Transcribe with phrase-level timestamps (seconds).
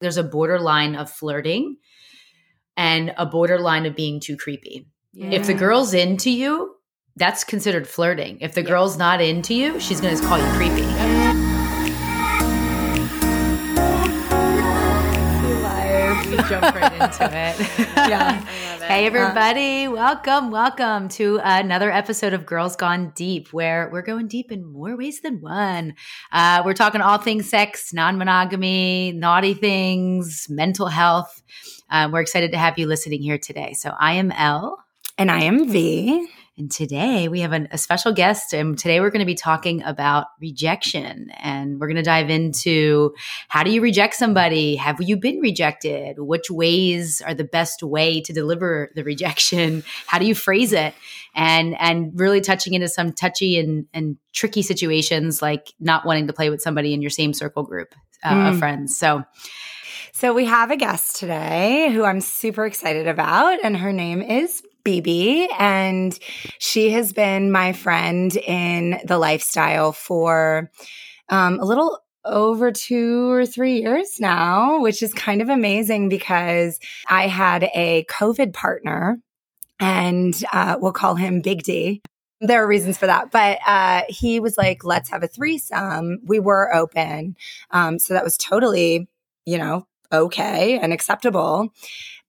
[0.00, 1.76] there's a borderline of flirting
[2.76, 4.86] and a borderline of being too creepy.
[5.12, 5.30] Yeah.
[5.30, 6.76] If the girl's into you,
[7.16, 8.38] that's considered flirting.
[8.40, 8.68] If the yeah.
[8.68, 10.86] girl's not into you, she's going to call you creepy.
[16.48, 17.88] jump right into it.
[18.08, 18.44] yeah.
[18.90, 19.86] Hey, everybody.
[19.86, 20.50] Uh, welcome.
[20.50, 25.20] Welcome to another episode of Girls Gone Deep, where we're going deep in more ways
[25.20, 25.94] than one.
[26.32, 31.40] Uh, we're talking all things sex, non monogamy, naughty things, mental health.
[31.88, 33.74] Um, we're excited to have you listening here today.
[33.74, 34.84] So I am Elle.
[35.16, 36.28] And I am Vee.
[36.58, 38.52] And today we have an, a special guest.
[38.52, 41.30] And today we're going to be talking about rejection.
[41.38, 43.14] And we're going to dive into
[43.48, 44.76] how do you reject somebody?
[44.76, 46.18] Have you been rejected?
[46.18, 49.84] Which ways are the best way to deliver the rejection?
[50.06, 50.94] How do you phrase it?
[51.34, 56.32] And and really touching into some touchy and, and tricky situations like not wanting to
[56.32, 58.52] play with somebody in your same circle group uh, mm.
[58.52, 58.98] of friends.
[58.98, 59.24] So
[60.12, 64.62] so we have a guest today who I'm super excited about, and her name is
[64.84, 66.18] Bibi, and
[66.58, 70.70] she has been my friend in the lifestyle for
[71.28, 76.78] um, a little over two or three years now, which is kind of amazing because
[77.08, 79.18] I had a COVID partner,
[79.78, 82.02] and uh, we'll call him Big D.
[82.42, 86.40] There are reasons for that, but uh, he was like, "Let's have a threesome." We
[86.40, 87.36] were open,
[87.70, 89.08] um, so that was totally,
[89.44, 91.72] you know, okay and acceptable.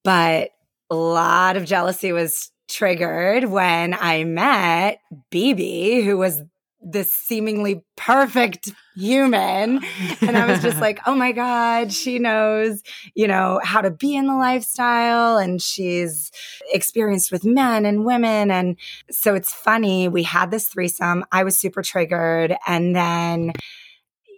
[0.04, 0.50] But
[0.92, 4.98] a lot of jealousy was triggered when I met
[5.30, 6.42] Bibi, who was
[6.82, 9.80] this seemingly perfect human.
[10.20, 12.82] And I was just like, oh my God, she knows,
[13.14, 16.30] you know, how to be in the lifestyle and she's
[16.72, 18.50] experienced with men and women.
[18.50, 18.76] And
[19.10, 20.08] so it's funny.
[20.08, 21.24] We had this threesome.
[21.32, 22.54] I was super triggered.
[22.66, 23.52] And then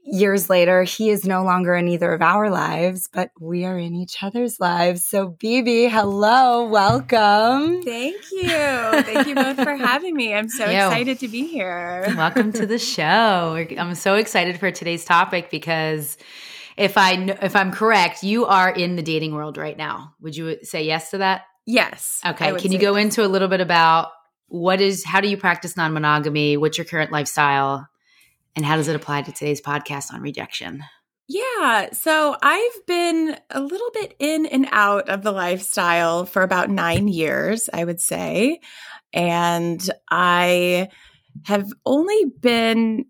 [0.04, 3.94] years later, he is no longer in either of our lives, but we are in
[3.94, 5.04] each other's lives.
[5.04, 7.82] So, Bibi, hello, welcome.
[7.82, 8.48] Thank you.
[8.48, 10.34] Thank you both for having me.
[10.34, 10.88] I'm so Yo.
[10.88, 12.04] excited to be here.
[12.16, 13.66] Welcome to the show.
[13.78, 16.16] I'm so excited for today's topic because
[16.76, 17.12] if I
[17.42, 20.14] if I'm correct, you are in the dating world right now.
[20.20, 21.42] Would you say yes to that?
[21.66, 22.20] Yes.
[22.26, 22.54] Okay.
[22.56, 23.04] Can you go yes.
[23.04, 24.08] into a little bit about
[24.48, 26.56] what is how do you practice non-monogamy?
[26.56, 27.88] What's your current lifestyle?
[28.56, 30.84] And how does it apply to today's podcast on rejection?
[31.26, 31.88] Yeah.
[31.92, 37.08] So I've been a little bit in and out of the lifestyle for about nine
[37.08, 38.60] years, I would say.
[39.12, 40.88] And I
[41.44, 43.06] have only been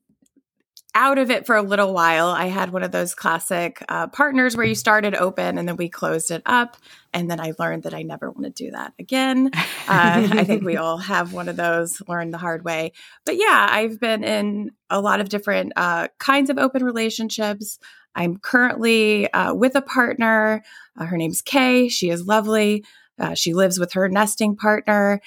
[0.94, 2.28] out of it for a little while.
[2.28, 5.88] I had one of those classic uh, partners where you started open and then we
[5.88, 6.76] closed it up.
[7.12, 9.50] And then I learned that I never want to do that again.
[9.86, 12.92] Uh, I think we all have one of those, learned the hard way.
[13.26, 17.78] But yeah, I've been in a lot of different uh, kinds of open relationships.
[18.14, 20.62] I'm currently uh, with a partner.
[20.98, 21.90] Uh, her name's Kay.
[21.90, 22.82] She is lovely.
[23.18, 25.20] Uh, she lives with her nesting partner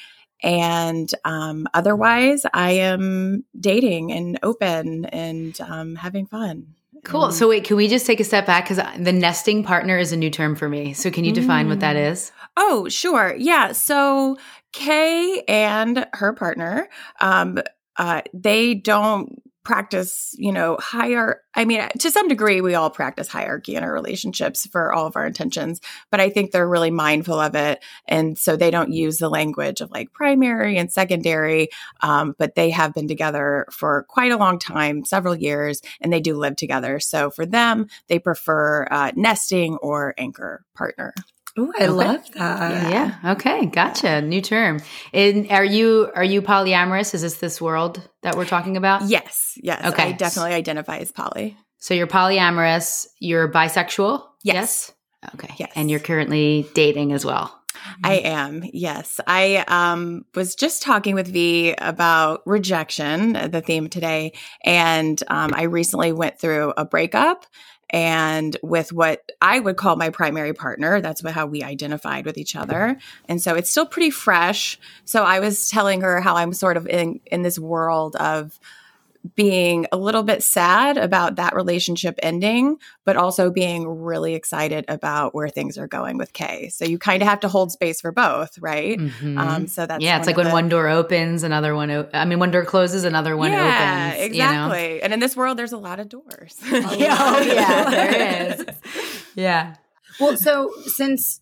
[0.44, 6.76] and um, otherwise, I am dating and open and um, having fun.
[7.04, 7.32] Cool.
[7.32, 8.68] So, wait, can we just take a step back?
[8.68, 10.94] Because the nesting partner is a new term for me.
[10.94, 11.70] So, can you define mm.
[11.70, 12.32] what that mm.
[12.58, 13.36] Oh, sure.
[13.38, 13.72] Yeah.
[13.72, 14.38] So,
[14.74, 16.90] Kay and her partner,
[17.22, 17.60] um,
[17.96, 21.42] uh, they don't practice, you know, higher.
[21.54, 25.18] I mean, to some degree, we all practice hierarchy in our relationships for all of
[25.18, 27.84] our intentions, but I think they're really mindful of it.
[28.08, 31.68] And so they don't use the language of like primary and secondary,
[32.00, 36.22] um, but they have been together for quite a long time, several years, and they
[36.22, 37.02] do live together.
[37.02, 41.14] So for them, they prefer uh, nesting or anchor partner.
[41.58, 41.88] Oh, I okay.
[41.88, 42.90] love that.
[42.90, 42.90] Yeah.
[43.24, 43.32] yeah.
[43.34, 43.66] Okay.
[43.66, 44.22] Gotcha.
[44.22, 44.80] New term.
[45.12, 47.14] And are you are you polyamorous?
[47.16, 49.04] Is this this world that we're talking about?
[49.04, 49.54] Yes.
[49.58, 49.84] Yes.
[49.86, 50.10] Okay.
[50.10, 51.58] I definitely identify as poly.
[51.80, 53.08] So you're polyamorous.
[53.20, 54.24] You're bisexual.
[54.44, 54.94] Yes.
[55.24, 55.34] yes?
[55.34, 55.54] Okay.
[55.58, 55.72] Yes.
[55.76, 57.54] And you're currently dating as well.
[58.04, 58.64] I am.
[58.74, 59.20] Yes.
[59.28, 64.34] I um, was just talking with Vee about rejection, the theme today.
[64.64, 67.46] And um, I recently went through a breakup
[67.90, 71.00] and with what I would call my primary partner.
[71.02, 72.98] That's how we identified with each other.
[73.30, 74.78] And so it's still pretty fresh.
[75.06, 78.60] So I was telling her how I'm sort of in, in this world of
[79.36, 85.34] being a little bit sad about that relationship ending, but also being really excited about
[85.34, 86.70] where things are going with Kay.
[86.70, 88.98] So you kind of have to hold space for both, right?
[88.98, 89.38] Mm-hmm.
[89.38, 91.92] Um, so that's yeah, it's like when the, one door opens, another one.
[91.92, 94.26] O- I mean, one door closes, another one yeah, opens.
[94.26, 94.84] Exactly.
[94.84, 95.00] You know?
[95.04, 96.56] And in this world, there's a lot of doors.
[96.66, 98.66] oh, yeah, there is.
[99.36, 99.76] Yeah.
[100.20, 101.42] Well, so since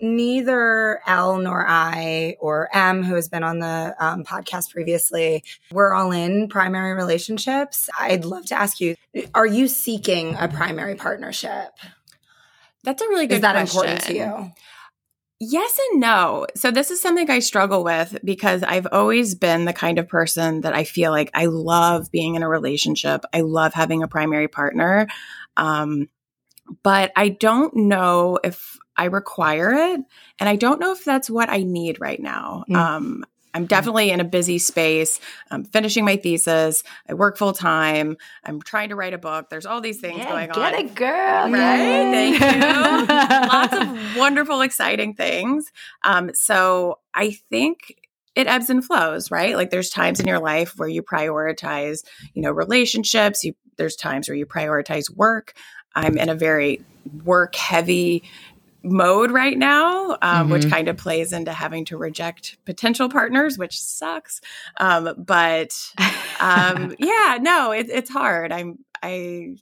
[0.00, 5.92] neither Elle nor I or M, who has been on the um, podcast previously, we're
[5.92, 7.88] all in primary relationships.
[7.98, 8.96] I'd love to ask you:
[9.34, 11.70] Are you seeking a primary partnership?
[12.84, 13.80] That's a really good Is that question.
[13.80, 14.52] important to you?
[15.38, 16.46] Yes and no.
[16.54, 20.62] So this is something I struggle with because I've always been the kind of person
[20.62, 23.24] that I feel like I love being in a relationship.
[23.34, 25.08] I love having a primary partner.
[25.58, 26.08] Um,
[26.82, 30.00] but I don't know if I require it.
[30.40, 32.64] And I don't know if that's what I need right now.
[32.68, 32.76] Mm.
[32.76, 33.24] Um,
[33.56, 35.18] I'm definitely in a busy space.
[35.50, 36.84] I'm finishing my thesis.
[37.08, 38.18] I work full time.
[38.44, 39.48] I'm trying to write a book.
[39.48, 40.74] There's all these things going get on.
[40.74, 41.50] it, girl.
[41.50, 42.38] Right.
[42.38, 43.06] Thank you.
[43.48, 45.72] Lots of wonderful, exciting things.
[46.04, 47.96] Um, so I think
[48.34, 49.56] it ebbs and flows, right?
[49.56, 52.04] Like there's times in your life where you prioritize,
[52.34, 53.42] you know, relationships.
[53.42, 55.54] You there's times where you prioritize work.
[55.94, 56.82] I'm in a very
[57.24, 58.24] work heavy
[58.86, 60.70] mode right now, um, which Mhm.
[60.70, 64.40] kind of plays into having to reject potential partners, which sucks.
[64.78, 65.76] Um, but
[66.40, 68.52] um, yeah, no, it, it's hard.
[68.52, 69.56] I'm I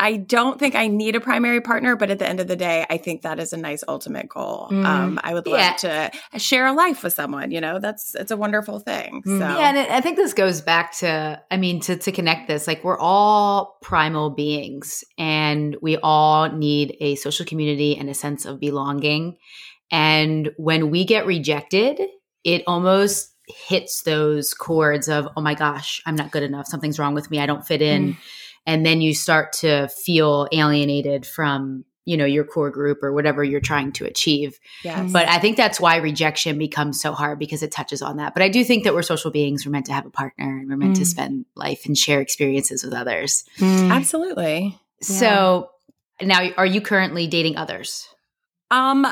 [0.00, 2.86] I don't think I need a primary partner, but at the end of the day,
[2.88, 4.68] I think that is a nice ultimate goal.
[4.70, 4.84] Mm.
[4.86, 6.10] Um, I would love Yeah.
[6.32, 7.50] to share a life with someone.
[7.50, 9.22] You know, that's it's a wonderful thing.
[9.26, 9.40] So Mm.
[9.40, 12.66] Yeah, and it, I think this goes back to, I mean, to to connect this,
[12.66, 18.46] like we're all primal beings, and we all need a social community and a sense
[18.46, 19.36] of belonging.
[19.92, 22.00] And when we get rejected,
[22.42, 23.34] it almost
[23.68, 26.66] hits those chords of, oh my gosh, I'm not good enough.
[26.68, 27.38] Something's wrong with me.
[27.40, 28.16] I don't fit in.
[28.66, 33.42] And then you start to feel alienated from, you know, your core group or whatever
[33.42, 34.58] you're trying to achieve.
[34.84, 35.10] yes.
[35.12, 38.34] But I think that's why rejection becomes so hard because it touches on that.
[38.34, 39.64] But I do think that we're social beings.
[39.64, 41.06] We're meant to have a partner and we're meant to Mm.
[41.06, 43.44] spend life and share experiences with others.
[43.58, 43.90] Mm.
[43.90, 44.78] absolutely.
[45.00, 45.70] So
[46.22, 48.06] now, are you currently dating others?
[48.70, 49.06] Um,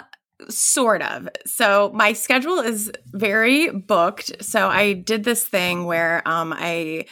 [0.49, 1.29] sort of.
[1.47, 4.45] So my schedule is very booked.
[4.45, 7.06] So I did this thing where um I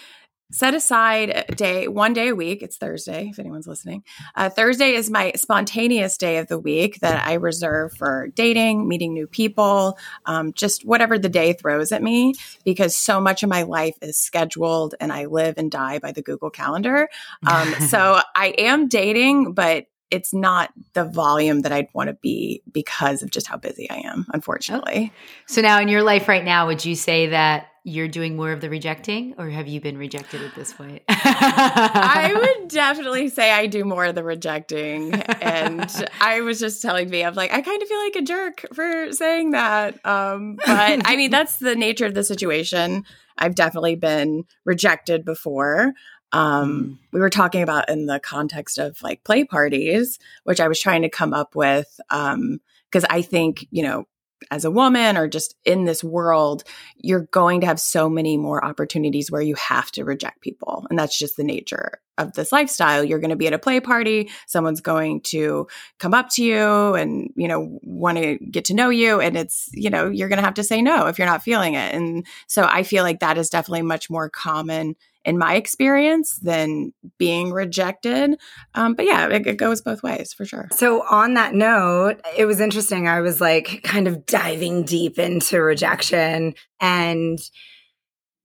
[0.51, 4.03] set aside a day one day a week it's thursday if anyone's listening
[4.35, 9.13] uh, thursday is my spontaneous day of the week that i reserve for dating meeting
[9.13, 12.35] new people um, just whatever the day throws at me
[12.65, 16.23] because so much of my life is scheduled and i live and die by the
[16.23, 17.09] google calendar
[17.47, 22.63] um, so i am dating but it's not the volume that I'd want to be
[22.71, 25.13] because of just how busy I am, unfortunately.
[25.47, 28.61] So now, in your life right now, would you say that you're doing more of
[28.61, 31.03] the rejecting, or have you been rejected at this point?
[31.09, 35.15] I would definitely say I do more of the rejecting.
[35.15, 35.89] And
[36.21, 39.13] I was just telling me, I'm like, I kind of feel like a jerk for
[39.13, 40.05] saying that.
[40.05, 43.05] Um, but I mean, that's the nature of the situation.
[43.39, 45.93] I've definitely been rejected before.
[46.33, 50.81] Um, we were talking about in the context of like play parties, which I was
[50.81, 52.01] trying to come up with.
[52.11, 52.59] Um,
[52.91, 54.07] because I think, you know,
[54.51, 56.63] as a woman or just in this world,
[56.97, 60.87] you're going to have so many more opportunities where you have to reject people.
[60.91, 63.05] And that's just the nature of this lifestyle.
[63.05, 65.67] You're going to be at a play party, someone's going to
[65.99, 69.21] come up to you and, you know, want to get to know you.
[69.21, 71.75] And it's, you know, you're going to have to say no if you're not feeling
[71.75, 71.95] it.
[71.95, 76.95] And so I feel like that is definitely much more common in my experience than
[77.19, 78.39] being rejected.
[78.75, 80.69] Um, but yeah, it, it goes both ways for sure.
[80.71, 83.09] So, on that note, it was interesting.
[83.09, 87.39] I was like kind of diving deep into rejection, and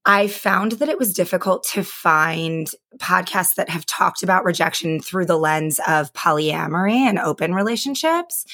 [0.03, 2.67] I found that it was difficult to find
[2.97, 8.45] podcasts that have talked about rejection through the lens of polyamory and open relationships.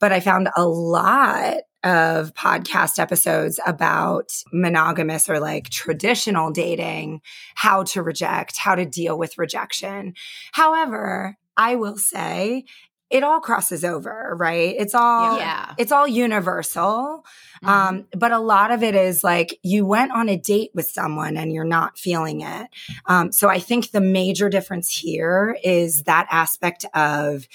[0.00, 1.58] But I found a lot
[1.88, 7.22] of podcast episodes about monogamous or like traditional dating,
[7.54, 10.14] how to reject, how to deal with rejection.
[10.52, 12.66] However, I will say
[13.10, 14.74] it all crosses over, right?
[14.78, 15.72] It's all yeah.
[15.78, 17.24] it's all universal.
[17.64, 17.68] Mhm.
[17.68, 21.38] Um, but a lot of it is like you went on a date with someone
[21.38, 22.68] and you're not feeling it.
[23.06, 27.48] Um, so I think the major difference here is that aspect of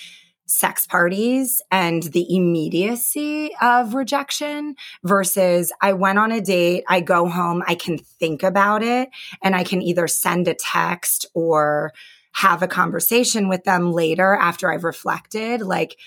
[0.45, 7.27] sex parties and the immediacy of rejection versus I went on a date, I go
[7.27, 9.09] home, I can think about it,
[9.41, 11.93] and I can either send a text or
[12.33, 15.61] have a conversation with them later after I've reflected.
[15.61, 15.97] Like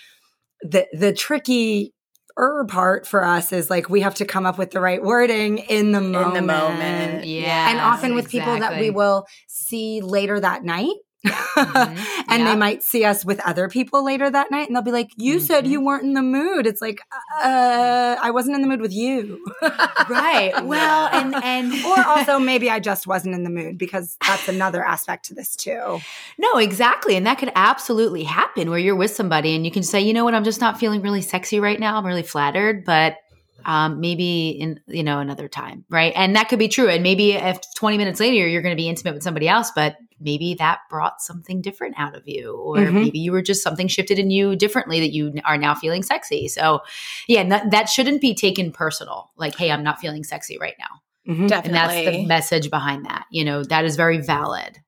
[0.63, 1.95] the the tricky
[2.39, 5.59] er part for us is like we have to come up with the right wording
[5.59, 6.35] in the moment.
[6.35, 7.25] the moment.
[7.25, 7.71] yeah.
[7.71, 10.95] And often with people that we will see later that night.
[11.25, 11.35] Mhm.
[12.29, 12.45] and Yeah.
[12.53, 15.41] they might see us with other people later that night and they'll be like, You
[15.41, 15.69] said Mhm.
[15.71, 16.67] you weren't in the mood.
[16.67, 17.01] It's like,
[17.43, 19.45] uh, I wasn't in the mood with you.
[20.09, 20.53] right.
[20.65, 24.85] Well, and and or also maybe I just wasn't in the mood because that's another
[24.85, 26.01] aspect to this too.
[26.39, 27.17] No, exactly.
[27.17, 30.25] And that could absolutely happen where you're with somebody and you can say, you know
[30.25, 31.97] what, I'm just not feeling really sexy right now.
[31.97, 33.17] I'm really flattered, but
[33.67, 37.33] um, maybe in you know another time right and that could be true and maybe
[37.33, 40.79] if 20 minutes later you're going to be intimate with somebody else but maybe that
[40.89, 42.95] brought something different out of you or mm-hmm.
[42.95, 46.49] maybe you were just something shifted in you differently that you are now feeling sexy
[46.49, 46.81] so
[47.27, 51.33] yeah that, that shouldn't be taken personal like hey i'm not feeling sexy right now
[51.33, 51.49] mm-hmm.
[51.49, 51.69] Definitely.
[51.69, 54.79] and that's the message behind that you know that is very valid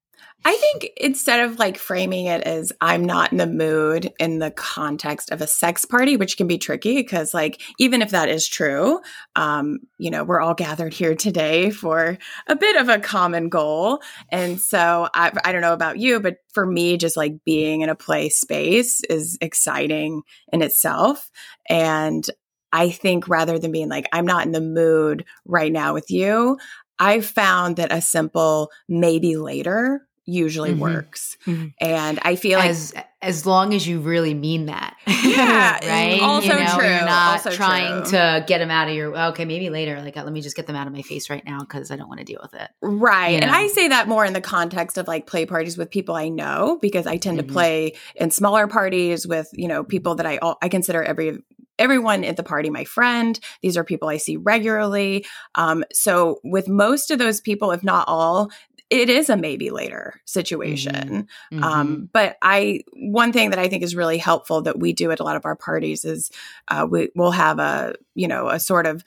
[0.44, 4.52] I think instead of like framing it as I'm not in the mood in the
[4.52, 8.46] context of a sex party, which can be tricky because, like, even if that is
[8.48, 9.00] true,
[9.36, 12.16] um, you know, we're all gathered here today for
[12.46, 14.00] a bit of a common goal.
[14.30, 17.88] And so I, I don't know about you, but for me, just like being in
[17.90, 21.30] a play space is exciting in itself.
[21.68, 22.24] And
[22.72, 26.58] I think rather than being like, I'm not in the mood right now with you,
[26.98, 30.80] I've found that a simple maybe later usually mm-hmm.
[30.80, 31.38] works.
[31.46, 31.68] Mm-hmm.
[31.80, 34.96] And I feel as, like as long as you really mean that.
[35.28, 35.72] Yeah.
[35.86, 36.20] right.
[36.22, 36.88] Also you know, true.
[36.88, 38.12] You're not also trying true.
[38.12, 40.00] to get them out of your okay, maybe later.
[40.00, 42.08] Like let me just get them out of my face right now because I don't
[42.08, 42.68] want to deal with it.
[42.80, 43.34] Right.
[43.34, 43.46] You know?
[43.46, 46.28] And I say that more in the context of like play parties with people I
[46.28, 47.46] know because I tend mm-hmm.
[47.46, 51.38] to play in smaller parties with, you know, people that I all I consider every
[51.78, 53.38] everyone at the party my friend.
[53.62, 55.24] These are people I see regularly.
[55.54, 58.50] Um, so with most of those people, if not all,
[58.90, 61.28] it is a maybe later situation.
[61.52, 61.62] Mm-hmm.
[61.62, 62.04] Um, mm-hmm.
[62.12, 65.24] but I, one thing that I think is really helpful that we do at a
[65.24, 66.30] lot of our parties is
[66.68, 69.04] uh, we, we'll have a, you know, a sort of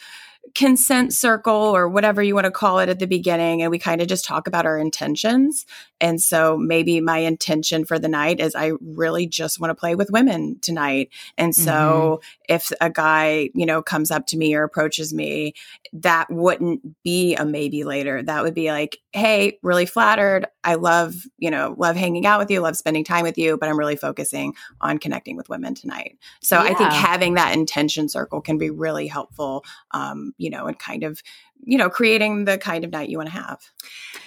[0.56, 4.02] consent circle or whatever you want to call it at the beginning and we kind
[4.02, 5.66] of just talk about our intentions
[6.02, 9.96] and so maybe my intention for the night is i really just want to play
[9.96, 12.54] with women tonight and so mm-hmm.
[12.54, 15.54] if a guy you know comes up to me or approaches me
[15.94, 21.14] that wouldn't be a maybe later that would be like hey really flattered i love
[21.38, 23.96] you know love hanging out with you love spending time with you but i'm really
[23.96, 26.70] focusing on connecting with women tonight so yeah.
[26.70, 31.04] i think having that intention circle can be really helpful um, you know, and kind
[31.04, 31.22] of,
[31.64, 33.60] you know, creating the kind of night you want to have.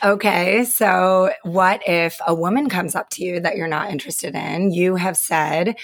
[0.03, 0.65] Okay.
[0.65, 4.73] So, what if a woman comes up to you that you're not interested in?
[4.73, 5.77] You have said,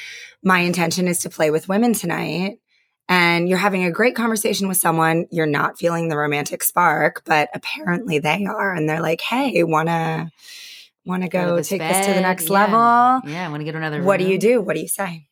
[0.42, 2.58] My intention is to play with women tonight.
[3.10, 7.50] And you're having a great conversation with someone, you're not feeling the romantic spark, but
[7.52, 8.72] apparently they are.
[8.72, 10.30] And they're like, Hey, wanna,
[11.04, 11.92] wanna go, take bed.
[11.92, 12.52] this to the next yeah.
[12.52, 13.28] level?
[13.28, 13.46] Yeah.
[13.46, 14.00] I wanna get another.
[14.00, 14.28] What room.
[14.28, 14.60] do you do?
[14.60, 15.26] What do you say?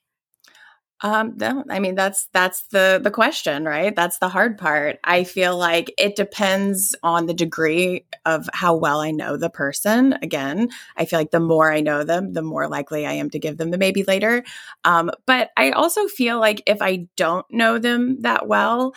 [1.01, 3.95] Um, no, I mean that's that's the the question, right?
[3.95, 4.99] That's the hard part.
[5.05, 10.15] I feel like it depends on the degree of how well I know the person.
[10.23, 13.39] Again, I feel like the more I know them, the more likely I am to
[13.39, 14.43] give them the maybe later.
[14.85, 18.93] Um, but I also feel like if I don't know them that well,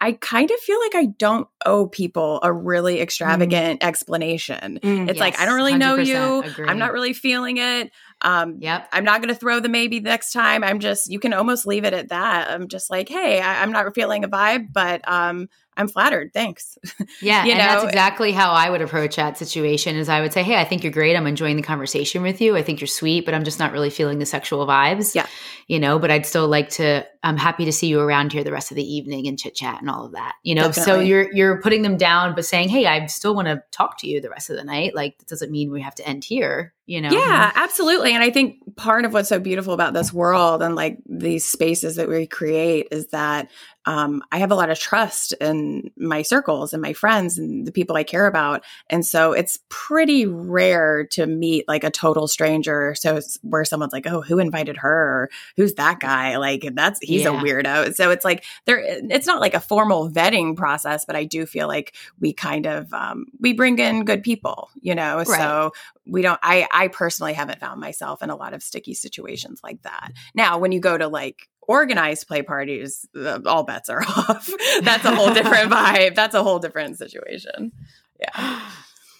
[0.00, 3.02] I kind of feel like I don't owe people a really mm.
[3.02, 3.86] extravagant mm.
[3.86, 4.78] explanation.
[4.82, 6.42] Mm, it's yes, like I don't really know you.
[6.42, 6.68] Agree.
[6.68, 7.92] I'm not really feeling it.
[8.22, 8.88] Um, yep.
[8.92, 10.62] I'm not going to throw the maybe next time.
[10.62, 12.50] I'm just, you can almost leave it at that.
[12.50, 16.32] I'm just like, hey, I, am not feeling a vibe, but um, I'm flattered.
[16.32, 16.78] Thanks.
[17.22, 17.44] Yeah.
[17.44, 17.66] you and know?
[17.66, 20.82] that's exactly how I would approach that situation is I would say, Hey, I think
[20.84, 21.16] you're great.
[21.16, 22.56] I'm enjoying the conversation with you.
[22.56, 25.14] I think you're sweet, but I'm just not really feeling the sexual vibes.
[25.14, 25.26] Yeah.
[25.66, 28.52] You know, but I'd still like to, I'm happy to see you around here the
[28.52, 30.34] rest of the evening and chit chat and all of that.
[30.42, 30.92] You know, Definitely.
[30.92, 34.06] so you're you're putting them down, but saying, Hey, I still want to talk to
[34.06, 34.94] you the rest of the night.
[34.94, 37.10] Like that doesn't mean we have to end here you know?
[37.10, 38.12] Yeah absolutely.
[38.12, 41.96] And i think part of what's so beautiful about this world and like these spaces
[41.96, 43.48] that we create is that
[43.86, 47.72] um, I have a lot of trust in my circles and my friends and the
[47.72, 48.62] people I care about.
[48.88, 52.94] And so it's pretty rare to meet like a total stranger.
[52.94, 54.90] So it's where someone's like, oh, who invited her?
[54.90, 56.36] Or who's that guy?
[56.36, 57.40] Like, that's, he's yeah.
[57.40, 57.94] a weirdo.
[57.94, 61.66] So it's like, there, it's not like a formal vetting process, but I do feel
[61.66, 65.16] like we kind of, um, we bring in good people, you know?
[65.16, 65.26] Right.
[65.26, 65.72] So
[66.06, 69.82] we don't, I, I personally haven't found myself in a lot of sticky situations like
[69.82, 70.12] that.
[70.34, 74.50] Now, when you go to like organized play parties, uh, all bets are off.
[74.82, 76.16] That's a whole different vibe.
[76.16, 77.72] That's a whole different situation.
[78.20, 78.60] Yeah.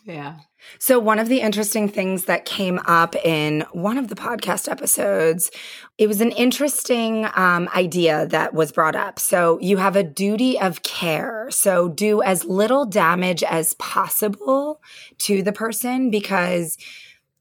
[0.06, 0.36] Yeah.
[0.78, 5.50] So, one of the interesting things that came up in one of the podcast episodes,
[5.98, 9.18] it was an interesting um, idea that was brought up.
[9.18, 11.48] So, you have a duty of care.
[11.50, 14.80] So, do as little damage as possible
[15.18, 16.78] to the person because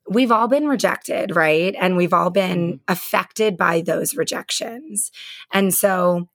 [0.09, 1.75] we've all been rejected, right?
[1.79, 2.91] And we've all been mm-hmm.
[2.91, 5.11] affected by those rejections.
[5.53, 6.27] And so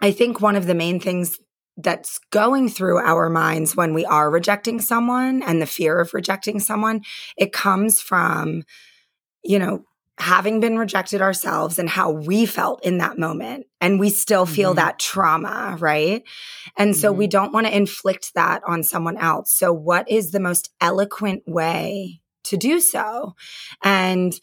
[0.00, 1.38] I think one of the main things
[1.76, 6.60] that's going through our minds when we are rejecting someone and the fear of rejecting
[6.60, 7.02] someone,
[7.36, 8.62] it comes from,
[9.42, 9.84] you know,
[10.18, 13.66] having been rejected ourselves and how we felt in that moment.
[13.82, 14.76] And we still feel mm-hmm.
[14.76, 16.22] that trauma, right?
[16.78, 17.00] And mm-hmm.
[17.00, 17.30] so we mm-hmm.
[17.30, 19.52] don't want to inflict that on someone else.
[19.52, 23.34] So, what is the most eloquent way to do so.
[23.82, 24.38] And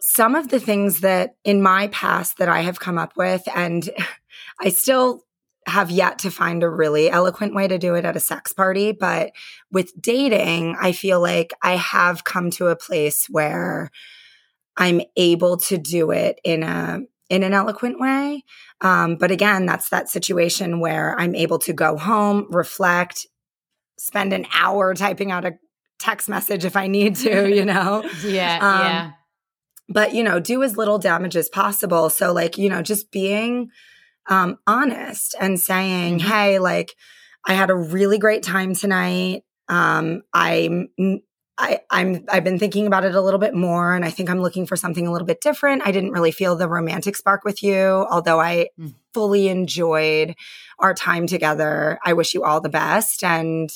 [0.00, 3.88] some of the things that in my past that I have come up with, and
[4.60, 5.22] I still
[5.66, 8.92] have yet to find a really eloquent way to do it at a sex party.
[8.92, 9.32] But
[9.72, 13.90] with dating, I feel like I have come to a place where
[14.76, 18.44] I'm able to do it in a in an eloquent way.
[18.80, 23.26] Um, but again, that's that situation where I'm able to go home, reflect,
[23.98, 25.58] spend an hour typing out a
[25.98, 28.08] text message if I need to, you know?
[28.22, 28.58] yeah.
[28.60, 29.10] Um, yeah.
[29.88, 32.10] But, you know, do as little damage as possible.
[32.10, 33.70] So, like, you know, just being
[34.28, 36.22] um, honest and saying, Mhm.
[36.22, 36.94] hey, like,
[37.46, 39.44] I had a really great time tonight.
[39.68, 40.88] Um, I'm
[41.58, 44.42] I, I'm I've been thinking about it a little bit more, and I think I'm
[44.42, 45.82] looking for something a little bit different.
[45.86, 48.94] I didn't really feel the romantic spark with you, although I Mm.
[49.14, 50.34] fully enjoyed
[50.80, 51.98] our time together.
[52.04, 53.70] I wish you all the best, and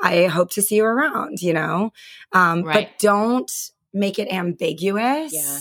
[0.00, 1.40] I hope to see you around.
[1.42, 1.92] You know,
[2.32, 2.88] um, Right.
[2.90, 3.50] but don't
[3.94, 5.32] make it ambiguous.
[5.32, 5.58] Yeah.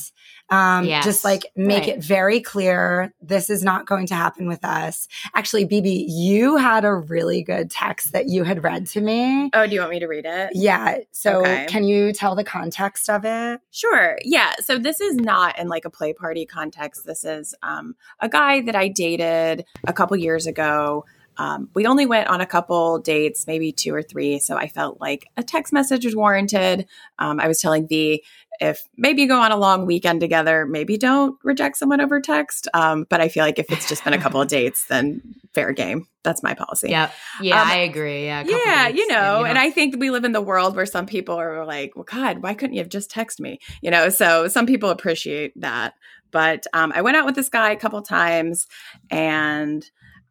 [0.49, 1.05] Um, Yes.
[1.05, 1.89] just like make Right.
[1.97, 5.07] it very clear this is not going to happen with us.
[5.33, 9.49] Actually, Bibi, you had a really good text that you had read to me.
[9.53, 10.51] Oh, do you want me to read it?
[10.53, 10.97] Yeah.
[11.11, 11.65] So Okay.
[11.69, 13.61] can you tell the context of it?
[13.71, 14.17] Sure.
[14.23, 14.51] Yeah.
[14.59, 17.05] So this is not in like a play party context.
[17.05, 21.05] This is um, a guy that I dated a couple years ago.
[21.41, 24.37] Um, we only went on a couple dates, maybe two or three.
[24.37, 26.85] So I felt like a text message was warranted.
[27.17, 28.23] Um, I was telling Vee
[28.59, 32.67] if maybe you go on a long weekend together, maybe don't reject someone over text.
[32.75, 35.23] Um, but I feel like if it's just been a couple of dates, then
[35.55, 36.05] fair game.
[36.21, 36.89] That's my policy.
[36.89, 37.09] Yeah.
[37.41, 37.59] Yeah.
[37.59, 38.25] Um, I agree.
[38.25, 38.43] Yeah.
[38.45, 39.61] Yeah, you know, and know.
[39.61, 42.53] I think we live in the world where some people are like, "Well, God, why
[42.53, 45.95] couldn't you have just texted me?" You know, so some people appreciate that.
[46.29, 48.67] But um, I went out with this guy a couple times,
[49.09, 49.83] and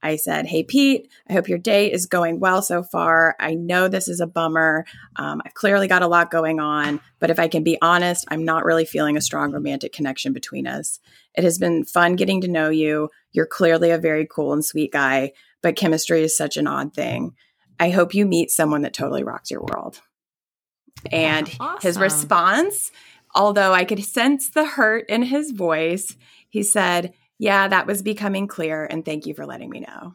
[0.02, 3.36] I said, "Hey, Pete, I hope your day is going well so far.
[3.38, 4.84] I know this is a bummer.
[5.16, 8.44] Um, I've clearly got a lot going on, but if I can be honest, I'm
[8.44, 11.00] not really feeling a strong romantic connection between us.
[11.34, 13.10] It has been fun getting to know you.
[13.32, 17.34] You're clearly a very cool and sweet guy, but chemistry is such an odd thing."
[17.80, 20.02] I hope you meet someone that totally rocks your world.
[21.10, 22.02] And his Awesome.
[22.02, 22.92] response,
[23.34, 26.14] although I could sense the hurt in his voice,
[26.50, 28.84] he said, Yeah, that was becoming clear.
[28.84, 30.14] And thank you for letting me know.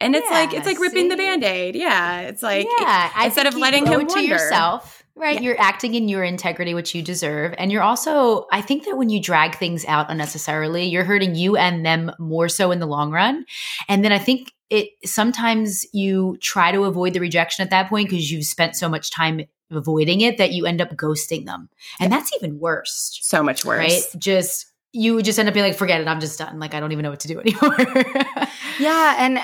[0.00, 1.74] And it's like, it's like ripping the band aid.
[1.74, 2.20] Yeah.
[2.20, 4.20] It's like, yeah, I instead of letting him to wonder.
[4.20, 5.36] yourself, right?
[5.36, 5.40] Yeah.
[5.40, 8.46] You're acting in your integrity, which you deserve, and you're also.
[8.52, 12.50] I think that when you drag things out unnecessarily, you're hurting you and them more
[12.50, 13.46] so in the long run.
[13.88, 18.10] And then I think it sometimes you try to avoid the rejection at that point
[18.10, 22.12] because you've spent so much time avoiding it that you end up ghosting them, and
[22.12, 23.78] that's even worse, so much worse.
[23.78, 24.02] right?
[24.18, 26.58] Just you would just end up being like, forget it, I'm just done.
[26.58, 27.76] Like I don't even know what to do anymore.
[28.78, 29.16] Yeah.
[29.18, 29.42] And uh,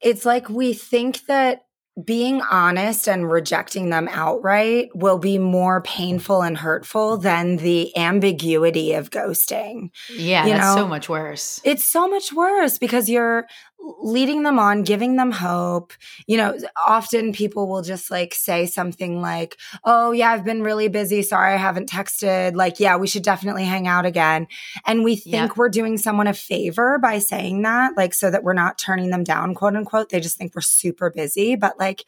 [0.00, 1.62] it's like we think that
[2.04, 8.92] being honest and rejecting them outright will be more painful and hurtful than the ambiguity
[8.92, 9.90] of ghosting.
[10.14, 11.60] yeah, You that's know, so much worse.
[11.64, 13.46] It's so much worse because you're
[13.80, 15.92] leading them on, giving them hope.
[16.26, 20.88] You know, often people will just like say something like, Oh, yeah, I've been really
[20.88, 21.22] busy.
[21.22, 22.54] Sorry, I haven't texted.
[22.54, 24.46] Like, yeah, we should definitely hang out again.
[24.86, 25.56] And we think Yep.
[25.56, 29.24] we're doing someone a favor by saying that, like, so that we're not turning them
[29.24, 30.08] down, quote unquote.
[30.10, 31.54] They just think we're super busy.
[31.56, 32.04] But like,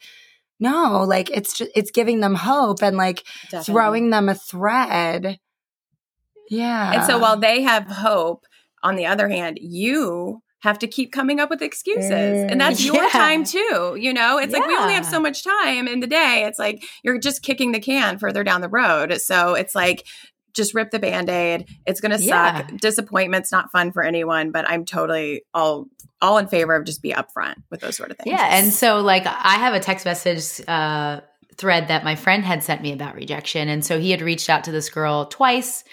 [0.59, 3.73] no, like it's just, it's giving them hope and like Definitely.
[3.73, 5.39] throwing them a thread.
[6.49, 6.91] Yeah.
[6.93, 8.45] And so while they have hope,
[8.83, 12.11] on the other hand, you have to keep coming up with excuses.
[12.49, 13.97] And that's your time too.
[13.99, 16.43] You know, it's like we only have so much time in the day.
[16.47, 19.19] It's like you're just kicking the can further down the road.
[19.21, 20.05] So it's like,
[20.53, 21.65] just rip the band-aid.
[21.85, 22.67] It's gonna Yeah.
[22.67, 22.77] suck.
[22.77, 25.87] Disappointment's not fun for anyone, but I'm totally all
[26.21, 28.35] all in favor of just be upfront with those sort of things.
[28.37, 31.21] Yeah, and so like I have a text message uh,
[31.57, 34.65] thread that my friend had sent me about rejection, and so he had reached out
[34.65, 35.83] to this girl twice.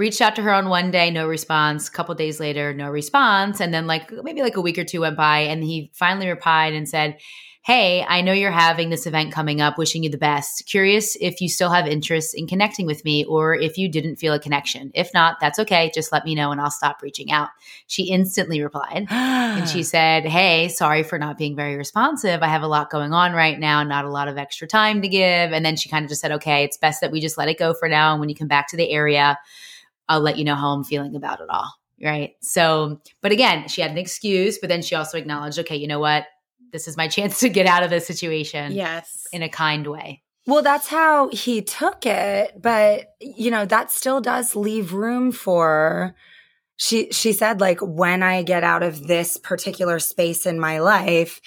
[0.00, 1.86] Reached out to her on one day, no response.
[1.86, 5.02] A couple days later, no response, and then like maybe like a week or two
[5.02, 7.18] went by, and he finally replied and said,
[7.66, 9.76] "Hey, I know you're having this event coming up.
[9.76, 10.64] Wishing you the best.
[10.66, 14.32] Curious if you still have interest in connecting with me, or if you didn't feel
[14.32, 14.90] a connection.
[14.94, 15.90] If not, that's okay.
[15.94, 17.50] Just let me know, and I'll stop reaching out."
[17.86, 19.06] She instantly replied.
[19.10, 22.42] And she said, Hey, sorry for not being very responsive.
[22.42, 25.08] I have a lot going on right now, not a lot of extra time to
[25.08, 25.52] give.
[25.52, 27.58] And then she kind of just said, Okay, it's best that we just let it
[27.58, 28.12] go for now.
[28.12, 29.36] And when you come back to the area,
[30.10, 31.72] I'll let you know how I'm feeling about it all.
[32.02, 32.34] Right.
[32.42, 36.00] So, but again, she had an excuse, but then she also acknowledged, Okay, you know
[36.00, 36.24] what?
[36.72, 39.26] This is my chance to get out of this situation yes.
[39.32, 40.22] in a kind way.
[40.46, 46.16] Well, that's how he took it, but you know, that still does leave room for
[46.76, 51.40] she she said like when I get out of this particular space in my life,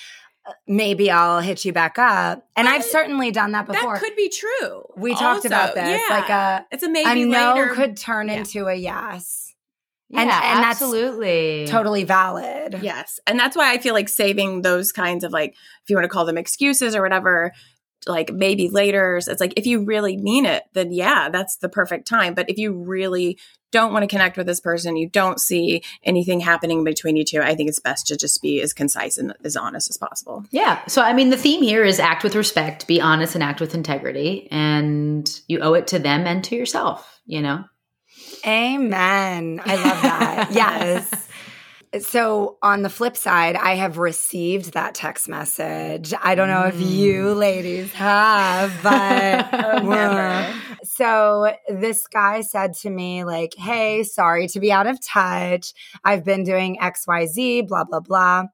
[0.68, 2.46] maybe I'll hit you back up.
[2.56, 3.94] And I've certainly done that before.
[3.94, 4.84] That could be true.
[4.98, 7.70] We talked about this, like a- it's a a maybe no later.
[7.74, 8.36] could turn Yeah.
[8.40, 9.54] into a yes.
[10.10, 11.60] Yeah, and, and absolutely.
[11.62, 12.80] that's totally valid.
[12.84, 13.20] Yes.
[13.26, 16.10] And that's why I feel like saving those kinds of like, if you want to
[16.10, 17.52] call them excuses or whatever,
[18.06, 22.08] like maybe later, it's like if you really mean it, then yeah, that's the perfect
[22.08, 22.34] time.
[22.36, 23.40] But if you really
[23.74, 27.42] don't want to connect with this person, you don't see anything happening between you two,
[27.42, 30.46] I think it's best to just be as concise and as honest as possible.
[30.52, 30.86] Yeah.
[30.88, 33.76] So, I mean, the theme here is act with respect, be honest, and act with
[33.76, 34.48] integrity.
[34.52, 37.66] And you owe it to them and to yourself, you know?
[38.46, 39.62] Amen.
[39.66, 40.48] I love that.
[40.52, 41.23] yes.
[42.00, 46.12] So, on the flip side, I have received that text message.
[46.24, 47.36] I don't know if you mm.
[47.38, 50.54] ladies have, but Oh, never.
[50.84, 55.74] so this guy said to me, like, hey, sorry to be out of touch.
[56.04, 58.46] I've been doing XYZ, blah, blah, blah.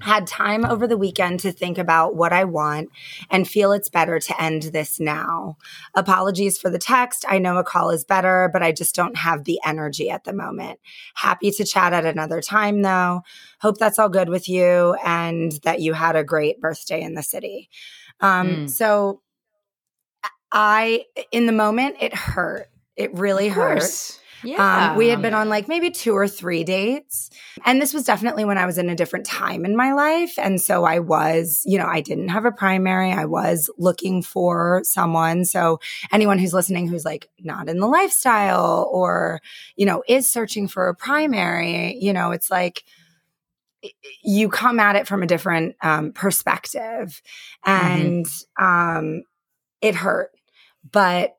[0.00, 2.90] Had time over the weekend to think about what I want
[3.30, 5.56] and feel it's better to end this now.
[5.94, 7.24] Apologies for the text.
[7.28, 10.32] I know a call is better, but I just don't have the energy at the
[10.32, 10.80] moment.
[11.14, 13.22] Happy to chat at another time, though.
[13.60, 17.22] Hope that's all good with you and that you had a great birthday in the
[17.22, 17.68] city.
[18.20, 18.70] Um, Mm.
[18.70, 19.22] So,
[20.52, 22.70] I, in the moment, it hurt.
[22.96, 23.82] It really hurt.
[24.42, 24.90] Yeah.
[24.92, 27.30] Um, we had been on like maybe two or three dates.
[27.64, 30.38] And this was definitely when I was in a different time in my life.
[30.38, 33.12] And so I was, you know, I didn't have a primary.
[33.12, 35.44] I was looking for someone.
[35.44, 35.80] So
[36.12, 39.40] anyone who's listening who's like not in the lifestyle or,
[39.76, 42.84] you know, is searching for a primary, you know, it's like,
[44.24, 47.22] you come at it from a different um, perspective
[47.64, 48.26] and
[48.58, 49.22] um,
[49.80, 50.30] it hurt
[50.90, 51.36] but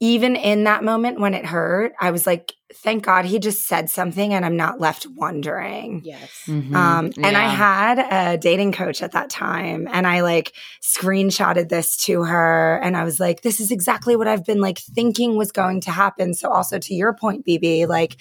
[0.00, 3.90] even in that moment when it hurt i was like thank god he just said
[3.90, 6.30] something and i'm not left wondering Yes.
[6.46, 6.74] Mhm.
[6.74, 11.96] um, and I had a dating coach at that time, and I like screenshotted this
[12.04, 15.52] to her, and I was like, "This is exactly what I've been like thinking was
[15.52, 18.16] going to happen." So, also to your point, Bibi, like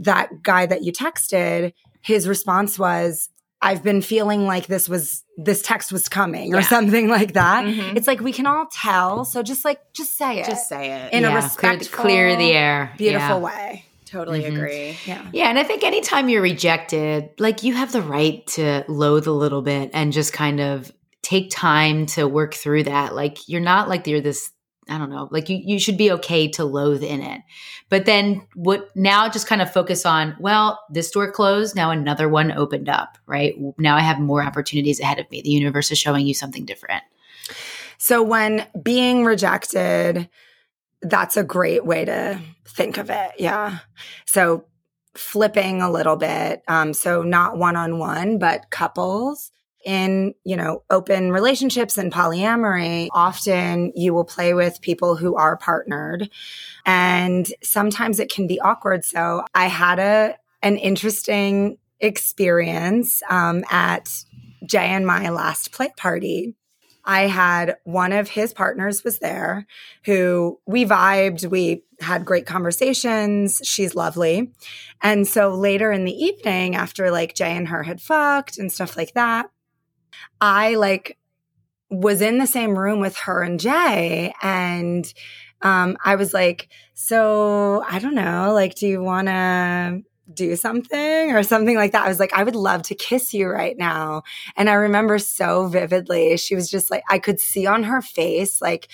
[0.00, 3.28] that guy that you texted, his response was,
[3.62, 6.66] "I've been feeling like this was this text was coming," or Yeah.
[6.66, 7.64] something like that.
[7.64, 7.96] Mhm.
[7.96, 11.12] It's like we can all tell, so just like just say it, Just say it.
[11.12, 11.42] in a Yeah, clear-
[11.72, 12.92] respectful, clear the air.
[12.96, 13.36] beautiful Yeah.
[13.38, 13.84] way.
[14.06, 14.56] totally Mhm.
[14.56, 14.96] agree.
[15.06, 15.22] Yeah.
[15.32, 19.32] Yeah, and I think anytime you're rejected, like you have the right to loathe a
[19.32, 20.90] little bit and just kind of
[21.22, 23.14] take time to work through that.
[23.14, 24.50] Like you're not like you're this
[24.90, 27.40] I don't know, like you you should be okay to loathe in it.
[27.88, 32.28] But then what now just kind of focus on, well, this door closed, now another
[32.28, 33.54] one opened up, right?
[33.78, 35.42] Now I have more opportunities ahead of me.
[35.42, 37.04] The universe is showing you something different.
[37.98, 40.28] So when being rejected,
[41.02, 43.30] that's a great way to think of it.
[43.38, 43.78] Yeah.
[44.26, 44.64] So
[45.14, 46.62] flipping a little bit.
[46.68, 49.52] Um, so not one on one, but couples
[49.84, 55.56] in, you know, open relationships and polyamory, often you will play with people who are
[55.56, 56.30] partnered
[56.84, 59.04] and sometimes it can be awkward.
[59.04, 64.24] So I had a, an interesting experience, um, at
[64.64, 66.54] Jay and my last play party.
[67.04, 69.66] I had one of his partners was there
[70.04, 71.48] who we vibed.
[71.50, 73.60] We had great conversations.
[73.64, 74.52] She's lovely.
[75.02, 78.96] And so later in the evening, after like Jay and her had fucked and stuff
[78.96, 79.50] like that,
[80.40, 81.18] I like
[81.90, 84.32] was in the same room with her and Jay.
[84.42, 85.12] And
[85.62, 90.02] um, I was like, so I don't know, like, do you want to
[90.32, 92.06] do something or something like that?
[92.06, 94.22] I was like, I would love to kiss you right now.
[94.56, 98.62] And I remember so vividly, she was just like, I could see on her face,
[98.62, 98.88] like,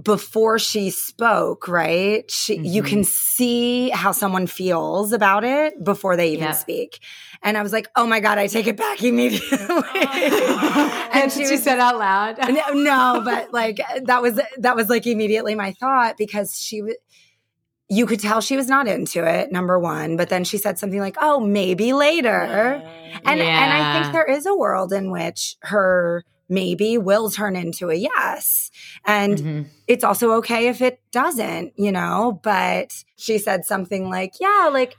[0.00, 2.30] before she spoke, right?
[2.30, 2.86] She, you Mhm.
[2.86, 6.54] can see how someone feels about it before they even Yep.
[6.56, 6.98] speak.
[7.42, 9.50] And I was like, oh my God, I take it back immediately.
[11.12, 12.38] and she she was- said out loud.
[12.38, 16.96] no, no, but like that was that was like immediately my thought because she w-
[17.88, 21.00] you could tell she was not into it number 1 but then she said something
[21.00, 22.80] like oh maybe later
[23.26, 27.90] and and I think there is a world in which her maybe will turn into
[27.90, 28.70] a yes
[29.04, 29.66] and Mhm.
[29.88, 34.96] it's also okay if it doesn't, you know, but she said something like, yeah, like,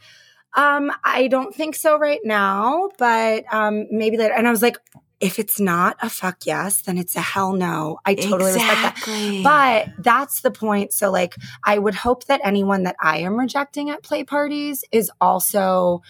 [0.56, 4.34] um, I don't think so right now, but um, maybe later.
[4.34, 4.78] And I was like,
[5.20, 7.98] if it's not a fuck yes, then it's a hell no.
[8.06, 8.98] I totally respect that.
[9.44, 10.92] But that's the point.
[10.94, 15.10] So, like, I would hope that anyone that I am rejecting at play parties is
[15.22, 16.02] also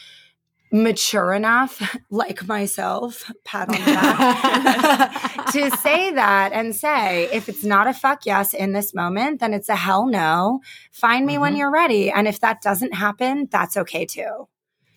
[0.73, 7.63] mature enough, like myself, pat on the back, to say that and say, if it's
[7.63, 10.59] not a fuck yes in this moment, then it's a hell no.
[10.91, 11.57] Find me when Mhm.
[11.59, 12.09] you're ready.
[12.11, 14.47] And if that doesn't happen, that's okay too.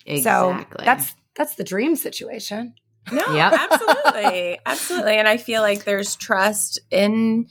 [0.05, 0.79] exactly.
[0.79, 2.73] So that's that's the dream situation.
[3.11, 3.53] No, Yep.
[3.53, 4.59] absolutely.
[4.65, 5.13] Absolutely.
[5.17, 7.47] And I feel like there's trust in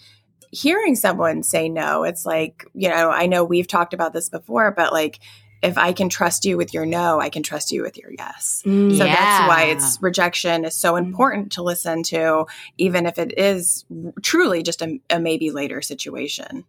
[0.50, 2.02] hearing someone say no.
[2.02, 5.20] It's like, you know, I know we've talked about this before, but like
[5.66, 8.62] if I can trust you with your no, I can trust you with your yes.
[8.64, 8.96] Mm.
[8.96, 9.14] So Yeah.
[9.14, 10.98] that's why it's rejection is so Mm.
[10.98, 12.46] important to listen to,
[12.78, 13.84] even if it is
[14.22, 16.64] truly just a, a maybe later situation.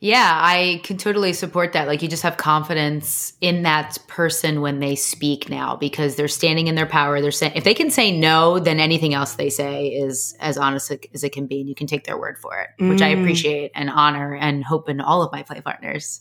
[0.00, 1.86] Yeah, I can totally support that.
[1.86, 6.66] Like you just have confidence in that person when they speak now because they're standing
[6.66, 7.20] in their power.
[7.20, 10.92] They're saying if they can say no, then anything else they say is as honest
[11.14, 13.20] as it can be, and you can take their word for it, which I Mm.
[13.20, 16.20] appreciate and honor and hope in all of my play partners.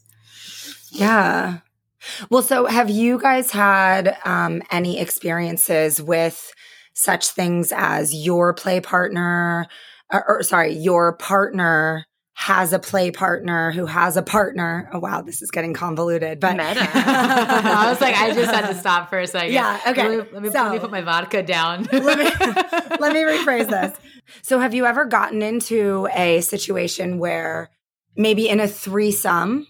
[0.92, 1.60] Yeah.
[2.30, 6.52] Well, so have you guys had um, any experiences with
[6.94, 9.68] such things as your play partner,
[10.12, 14.90] or, or sorry, your partner has a play partner who has a partner?
[14.94, 16.60] Oh, wow, this is getting convoluted, but.
[16.60, 19.54] I was like, I just had to stop for a second.
[19.54, 20.08] Yeah, okay.
[20.08, 21.84] Let me, let me, So- let me put my vodka down.
[21.92, 22.26] let me
[23.00, 23.96] let me rephrase this.
[24.42, 27.70] So, have you ever gotten into a situation where
[28.16, 29.68] maybe in a threesome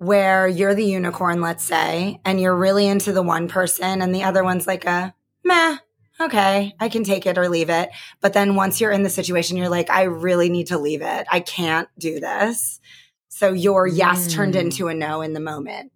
[0.00, 4.22] where you're the unicorn, let's say, and you're really into the one person and the
[4.22, 5.12] other one's like a
[5.44, 5.76] meh,
[6.18, 7.90] okay, I can take it or leave it.
[8.22, 11.26] But then once you're in the situation, you're like, I really need to leave it.
[11.30, 12.80] I can't do this.
[13.28, 14.60] So your yes turned Mm.
[14.62, 15.92] into a no in the moment.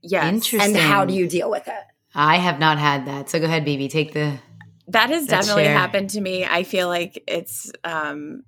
[0.00, 0.32] Yes.
[0.32, 0.76] Interesting.
[0.76, 1.84] And how do you deal with it?
[2.14, 3.30] I have not had that.
[3.30, 3.88] So go ahead, Bibi.
[3.88, 4.38] Take the.
[4.86, 5.76] That has Let's definitely share.
[5.76, 6.44] happened to me.
[6.44, 8.44] I feel like it's, um,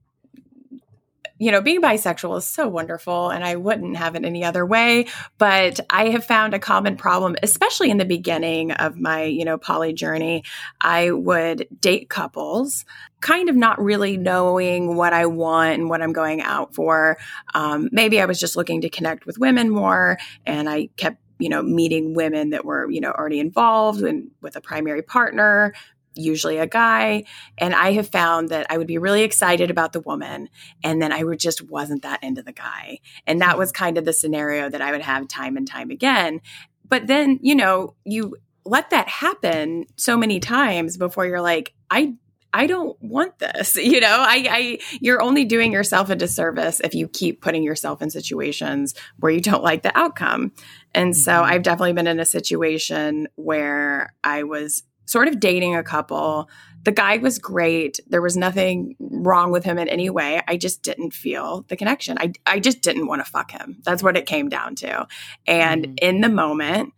[1.38, 5.06] you know, being bisexual is so wonderful and I wouldn't have it any other way.
[5.38, 9.58] But I have found a common problem, especially in the beginning of my, you know,
[9.58, 10.44] poly journey.
[10.80, 12.84] I would date couples,
[13.20, 17.18] kind of not really knowing what I want and what I'm going out for.
[17.54, 21.50] Um, maybe I was just looking to connect with women more and I kept you
[21.50, 25.74] know meeting women that were you know already involved and with a primary partner
[26.16, 27.24] usually a guy
[27.58, 30.48] and i have found that i would be really excited about the woman
[30.82, 34.04] and then i would just wasn't that into the guy and that was kind of
[34.04, 36.40] the scenario that i would have time and time again
[36.88, 42.14] but then you know you let that happen so many times before you're like i
[42.52, 43.76] I don't want this.
[43.86, 48.00] You know, I, I, you're only doing yourself a disservice if you keep putting yourself
[48.02, 50.52] in situations where you don't like the outcome.
[50.94, 51.42] And so Mhm.
[51.42, 56.48] I've definitely been in a situation where I was sort of dating a couple.
[56.84, 57.98] The guy was great.
[58.06, 60.40] There was nothing wrong with him in any way.
[60.46, 62.16] I just didn't feel the connection.
[62.18, 63.78] I, I just didn't want to fuck him.
[63.84, 65.08] That's what it came down to.
[65.46, 65.98] And Mhm.
[66.00, 66.92] in the moment,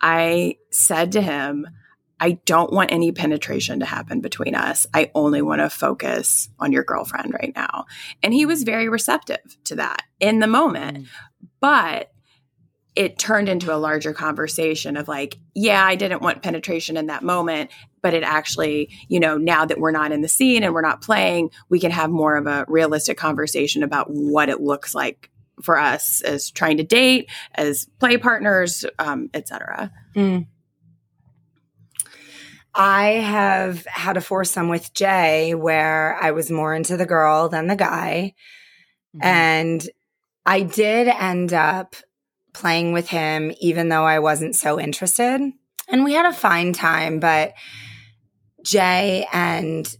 [0.00, 1.66] I said to him,
[2.20, 4.86] I don't want any penetration to happen between us.
[4.94, 7.84] I only want to focus on your girlfriend right now.
[8.22, 10.98] And he was very receptive to that in the moment.
[10.98, 11.06] Mm.
[11.60, 12.12] But
[12.96, 17.24] it turned into a larger conversation of like, yeah, I didn't want penetration in that
[17.24, 17.70] moment,
[18.02, 21.02] but it actually, you know, now that we're not in the scene and we're not
[21.02, 25.30] playing, we can have more of a realistic conversation about what it looks like
[25.62, 29.90] for us as trying to date, as play partners, um, et cetera.
[32.76, 37.68] I have had a foursome with Jay where I was more into the girl than
[37.68, 38.34] the guy.
[39.16, 39.24] Mhm.
[39.24, 39.88] And
[40.44, 41.96] I did end up
[42.54, 45.40] playing with him, even though I wasn't so interested.
[45.88, 47.52] And we had a fine time, but
[48.62, 49.94] Jay and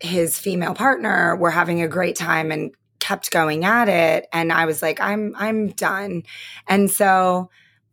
[0.00, 4.26] his female partner were having a great time and kept going at it.
[4.32, 6.24] And I was like, I'm, I'm done.
[6.66, 7.50] And so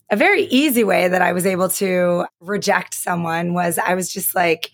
[0.09, 4.33] a very easy way that I was able to reject someone was I was just
[4.33, 4.71] like,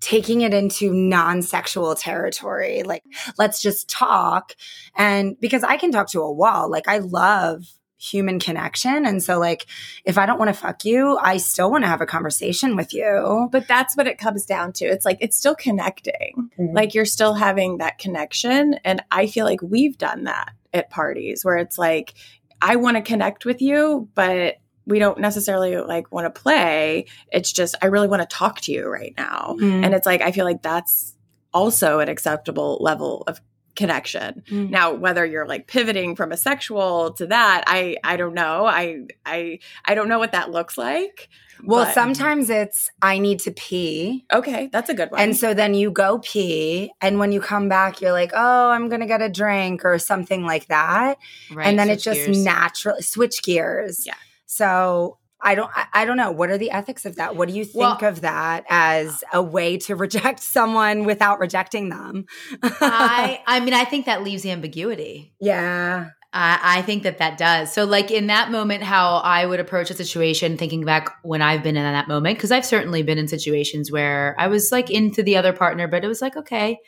[0.00, 3.02] taking it into non-sexual territory like
[3.36, 4.54] let's just talk
[4.94, 7.64] and because i can talk to a wall like i love
[8.02, 9.66] human connection and so like
[10.04, 12.92] if i don't want to fuck you i still want to have a conversation with
[12.92, 14.84] you But that's what it comes down to.
[14.84, 16.50] It's like it's still connecting.
[16.58, 16.74] Mhm.
[16.74, 18.74] Like you're still having that connection.
[18.84, 22.14] And I feel like we've done that at parties where it's like,
[22.60, 27.06] I want to connect with you, but we don't necessarily like want to play.
[27.30, 29.56] It's just, I really want to talk to you right now.
[29.60, 29.84] Mm.
[29.84, 31.14] And it's like, I feel like that's
[31.54, 33.40] also an acceptable level of
[33.74, 34.42] connection.
[34.50, 34.70] Mm.
[34.70, 38.66] Now, whether you're like pivoting from a sexual to that, I, I don't know.
[38.66, 41.28] I, I, I don't know what that looks like.
[41.64, 44.68] well but- sometimes it's i need to pee Okay.
[44.72, 45.20] That's a good one.
[45.20, 48.88] and so then you go pee and when you come back you're like oh i'm
[48.88, 51.18] gonna get a drink or something like that
[51.52, 52.44] Right, and then it just gears.
[52.44, 54.04] naturally switch gears.
[54.06, 54.14] Yeah.
[54.46, 56.30] So I don't I, don't know.
[56.30, 57.34] What are the ethics of that?
[57.36, 61.88] What do you think Well- of that as a way to reject someone without rejecting
[61.88, 62.26] them?
[62.62, 65.34] I, I mean, I think that leaves ambiguity.
[65.40, 66.10] yeah.
[66.34, 67.74] I, I think that that does.
[67.74, 71.62] So, like in that moment, how I would approach a situation, thinking back when I've
[71.62, 75.22] been in that moment, because I've certainly been in situations where I was like into
[75.22, 76.78] the other partner, but it was like, okay.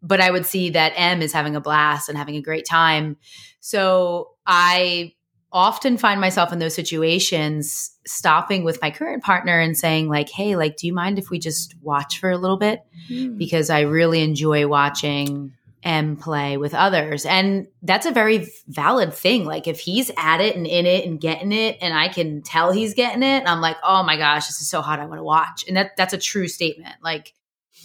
[0.00, 3.18] But I would see that M is having a blast and having a great time.
[3.60, 5.12] So I
[5.52, 10.56] often find myself in those situations stopping with my current partner and saying like hey
[10.56, 12.82] like do you mind if we just watch for a little bit?
[13.10, 13.38] Mm.
[13.38, 15.52] because i really enjoy watching
[15.84, 17.24] M play with others.
[17.24, 19.44] And that's a very valid thing.
[19.44, 22.72] Like if he's at it and in it and getting it and i can tell
[22.72, 25.24] he's getting it i'm like oh my gosh this is so hot i want to
[25.24, 25.64] watch.
[25.68, 27.32] And that that's a true statement like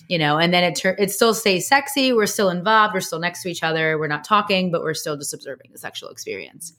[0.08, 3.20] you know and then it tur- it still stays sexy we're still involved we're still
[3.20, 6.74] next to each other we're not talking but we're still just observing the sexual experience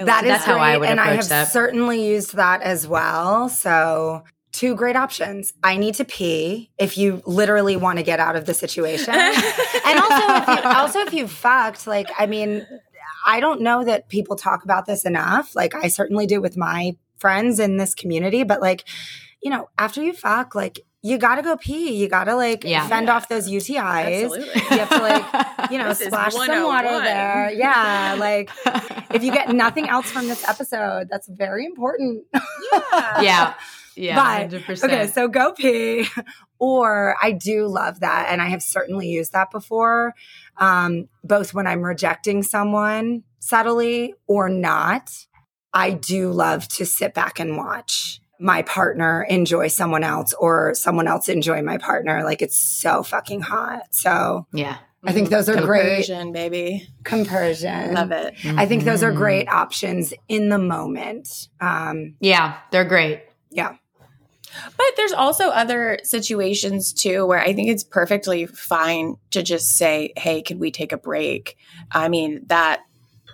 [0.00, 1.48] I That is That's how I great, would and I have that.
[1.48, 3.48] certainly used that as well.
[3.48, 5.52] So, two great options.
[5.62, 9.98] I need to pee if you literally want to get out of the situation, and
[10.00, 12.66] also if you, also if you fucked, like I mean,
[13.26, 15.54] I don't know that people talk about this enough.
[15.54, 18.84] Like I certainly do with my friends in this community, but like
[19.42, 21.94] you know, after you fuck, like you got to go pee.
[21.94, 22.86] You got to like Yeah.
[22.88, 23.14] fend Yeah.
[23.16, 24.24] off those UTIs.
[24.24, 24.54] Absolutely.
[24.54, 27.50] You have to like you know splash some water there.
[27.52, 28.50] Yeah, like
[29.14, 32.24] if you get nothing else from this episode, that's very important.
[33.20, 33.54] yeah
[33.96, 36.06] yeah But, 100% Okay, so go pee.
[36.60, 38.26] Or I do love that.
[38.30, 40.14] And I have certainly used that before,
[40.56, 45.10] um, both when I'm rejecting someone subtly or not.
[45.72, 51.08] I do love to sit back and watch my partner enjoy someone else or someone
[51.08, 52.22] else enjoy my partner.
[52.24, 53.82] Like it's so fucking hot.
[53.90, 56.04] So yeah I think those are great.
[56.06, 56.88] Compersion, baby.
[57.04, 57.94] Compersion.
[57.94, 58.34] Love it.
[58.44, 61.48] I think those are great options in the moment.
[61.60, 63.74] Um, yeah they're great yeah.
[64.76, 70.12] But there's also other situations too where I think it's perfectly fine to just say,
[70.16, 71.56] "Hey, can we take a break?"
[71.92, 72.80] I mean, that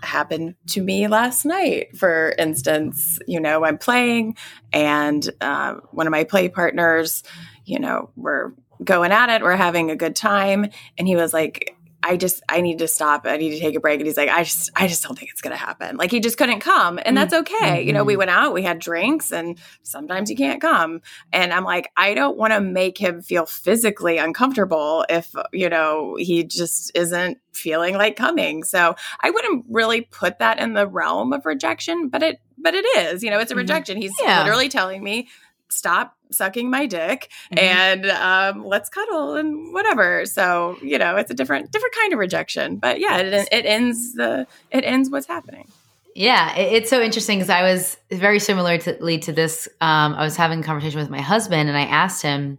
[0.04, 1.96] happened to me last night.
[1.96, 4.36] For instance, you know, I'm playing,
[4.72, 7.22] and uh, one of my play partners,
[7.64, 10.66] you know, we're going at it, we're having a good time,
[10.98, 11.76] and he was like.
[12.06, 13.22] I just I need to stop.
[13.24, 13.98] I need to take a break.
[13.98, 15.96] And he's like, I just I just don't think it's gonna happen.
[15.96, 17.00] Like he just couldn't come.
[17.04, 17.82] And that's okay.
[17.82, 18.18] You know, we Mhm.
[18.18, 21.00] went out, we had drinks, and sometimes you can't come.
[21.32, 26.16] And I'm like, I don't want to make him feel physically uncomfortable if, you know,
[26.18, 28.64] he just isn't feeling like coming.
[28.64, 32.84] So I wouldn't really put that in the realm of rejection, but it but it
[32.98, 33.22] is.
[33.22, 33.58] You know, it's a Mhm.
[33.58, 33.96] rejection.
[34.00, 34.40] He's Yeah.
[34.42, 35.28] literally telling me,
[35.70, 37.58] stop sucking my dick Mhm.
[37.62, 40.26] and um, let's cuddle and whatever.
[40.26, 42.76] So, you know, it's a different different kind of rejection.
[42.76, 45.68] But yeah, it, it ends the it ends what's happening.
[46.16, 49.68] Yeah, it- it's so interesting because I was very similar to, to this.
[49.80, 52.58] Um, I was having a conversation with my husband, and I asked him.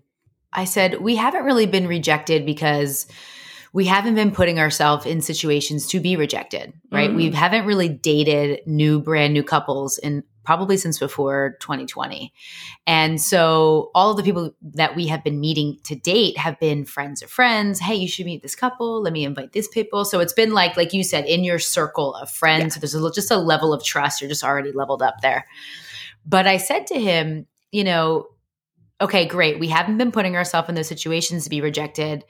[0.52, 3.08] I said, "We haven't really been rejected because
[3.74, 7.10] we haven't been putting ourselves in situations to be rejected, right?
[7.10, 7.16] Mhm.
[7.16, 12.32] We haven't really dated new, brand new couples in probably since before 2020,
[12.88, 16.86] and so all of the people that we have been meeting to date have been
[16.86, 17.80] friends of friends.
[17.80, 19.02] Hey, you should meet this couple.
[19.02, 20.06] Let me invite this people.
[20.06, 22.76] So it's been like, like you said, in your circle of friends.
[22.76, 24.22] So there's a, just a level of trust.
[24.22, 25.46] You're just already leveled up there.
[26.26, 28.28] But I said to him, you know,
[29.02, 29.60] okay, great.
[29.60, 32.24] We haven't been putting ourselves in those situations to be rejected.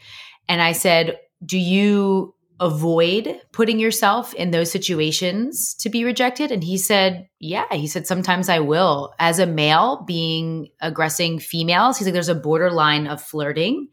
[0.49, 6.51] And I said, do you avoid putting yourself in those situations to be rejected?
[6.51, 7.65] And he said, yeah.
[7.71, 9.13] He said, sometimes I will.
[9.19, 13.89] As a male being aggressing females, he's like, there's a borderline of flirting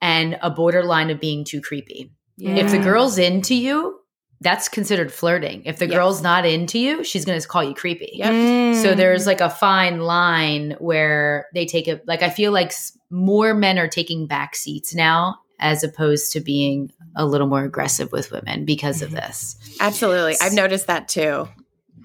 [0.00, 2.12] and a borderline of being too creepy.
[2.40, 3.98] If the girl's into you,
[4.40, 5.64] that's considered flirting.
[5.64, 5.94] If the Yes.
[5.94, 8.10] girl's not into you, she's going to call you creepy.
[8.14, 8.32] Yep.
[8.32, 8.82] Mm.
[8.82, 12.06] So there's like a fine line where they take it.
[12.06, 12.72] Like I feel like
[13.10, 18.12] more men are taking back seats now as opposed to being a little more aggressive
[18.12, 19.56] with women because of this.
[19.80, 20.36] Absolutely.
[20.40, 21.48] I've noticed that too.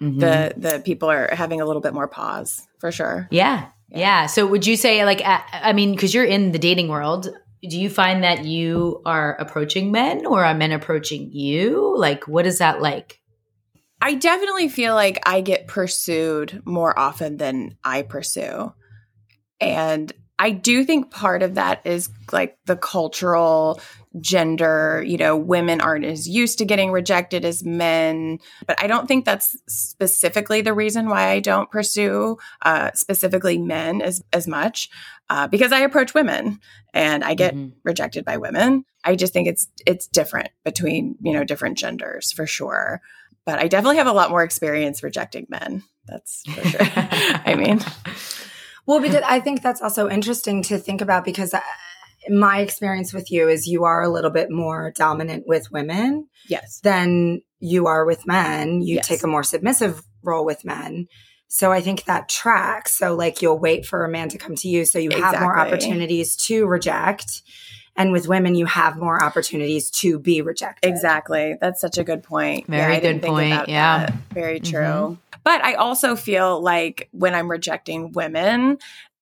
[0.02, 0.20] Mhm.
[0.20, 3.28] The the people are having a little bit more pause for sure.
[3.32, 4.00] yeah, Yeah.
[4.00, 4.26] yeah.
[4.26, 7.30] So would you say like I I mean because you're in the dating world,
[7.62, 11.96] do you find that you are approaching men or are men approaching you?
[11.98, 13.20] Like what is that like?
[14.02, 18.74] I definitely feel like I get pursued more often than I pursue.
[19.62, 23.80] And I do think part of that is like the cultural
[24.20, 28.40] gender, you know, women aren't as used to getting rejected as men.
[28.68, 34.02] But I don't think that's specifically the reason why I don't pursue uh, specifically men
[34.02, 34.90] as, as much
[35.30, 36.60] uh, because I approach women
[36.94, 37.74] and I get Mhm.
[37.84, 38.86] rejected by women.
[39.04, 43.02] I just think it's it's different between, you know, different genders for sure.
[43.46, 45.84] But I definitely have a lot more experience rejecting men.
[46.08, 46.80] That's for sure.
[47.46, 47.80] I mean,
[48.86, 51.62] Well, because I think that's also interesting to think about because uh,
[52.30, 56.80] my experience with you is you are a little bit more dominant with women yes.
[56.84, 58.82] than you are with men.
[58.82, 59.08] You Yes.
[59.08, 61.08] take a more submissive role with men.
[61.48, 62.98] So I think that tracks.
[62.98, 65.58] So like you'll wait for a man to come to you so you have more
[65.58, 67.44] opportunities to reject.
[67.96, 70.88] And with women, you have more opportunities to be rejected.
[70.90, 71.58] Exactly.
[71.62, 72.68] That's such a good point.
[72.68, 73.70] Very yeah, good point.
[73.70, 74.06] Yeah.
[74.08, 74.14] That.
[74.34, 74.82] Very true.
[74.82, 75.14] Mm-hmm.
[75.44, 78.80] But I also feel like when I'm rejecting women,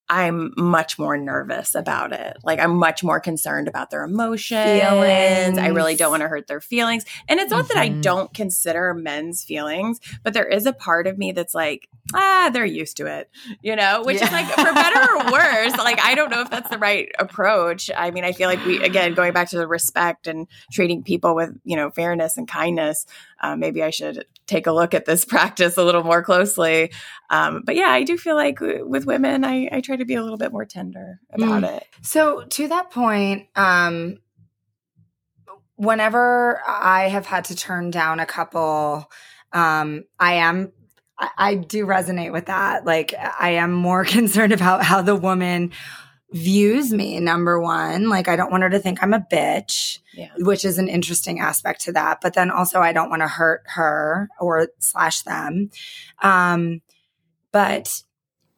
[0.08, 2.38] I'm much more nervous about it.
[2.44, 4.82] Like I'm much more concerned about their emotions.
[4.82, 5.58] Feelings.
[5.58, 7.06] I really don't want to hurt their feelings.
[7.30, 8.02] And it's not that I Mhm.
[8.02, 12.66] don't consider men's feelings, but there is a part of me that's like, ah, they're
[12.66, 13.30] used to it,
[13.62, 15.78] you know, which is like for better or worse.
[15.78, 17.90] Like I don't know if that's the right approach.
[17.96, 21.36] I mean, I feel like we again going back to the respect and treating people
[21.36, 23.06] with, you know, fairness and kindness.
[23.42, 26.92] Uh, maybe I should take a look at this practice a little more closely.
[27.30, 30.16] Um, but yeah, I do feel like w- with women, I, I try to be
[30.16, 31.88] a little bit more tender about it.
[32.02, 34.18] So to that point, um,
[35.76, 39.10] whenever I have had to turn down a couple,
[39.52, 40.72] um, I am
[41.22, 42.86] I, I do resonate with that.
[42.86, 45.72] Like I am more concerned about how the woman
[46.34, 48.10] views me, number one.
[48.10, 50.00] Like I don't want her to think I'm a bitch.
[50.14, 50.30] Yeah.
[50.40, 52.20] Which is an interesting aspect to that.
[52.22, 55.70] But then also I don't want to hurt her or slash them.
[56.22, 56.82] Um,
[57.52, 58.04] but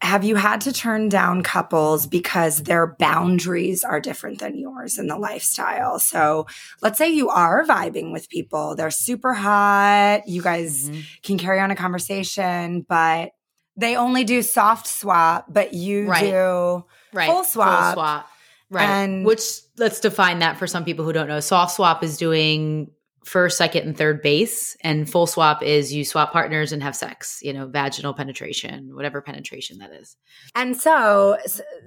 [0.04, 5.08] have you had to turn down couples because their boundaries are different than yours in
[5.08, 5.98] the lifestyle?
[5.98, 6.46] So
[6.82, 11.04] let's say you are vibing with people, they're super hot, you guys Mhm.
[11.24, 13.32] can carry on a conversation, but
[13.78, 16.26] they only do soft swap, but you Right.
[16.30, 17.30] do Right.
[17.30, 17.94] Full swap.
[17.94, 18.28] swap.
[18.70, 18.84] Right.
[18.90, 19.42] And- Which
[19.78, 21.40] let's define that for some people who don't know.
[21.40, 22.92] Soft swap is doing
[23.26, 27.40] first, second, and third base, and full swap is you swap partners and have sex.
[27.42, 30.16] You know, vaginal penetration, whatever penetration that is.
[30.56, 31.38] And so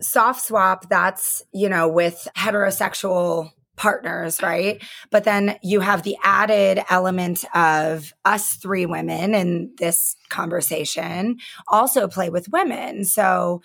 [0.00, 4.82] soft swap, that's, you know, with heterosexual partners, right?
[5.10, 11.36] But then you have the added element of us three women in this conversation
[11.68, 13.04] also play with women.
[13.04, 13.60] So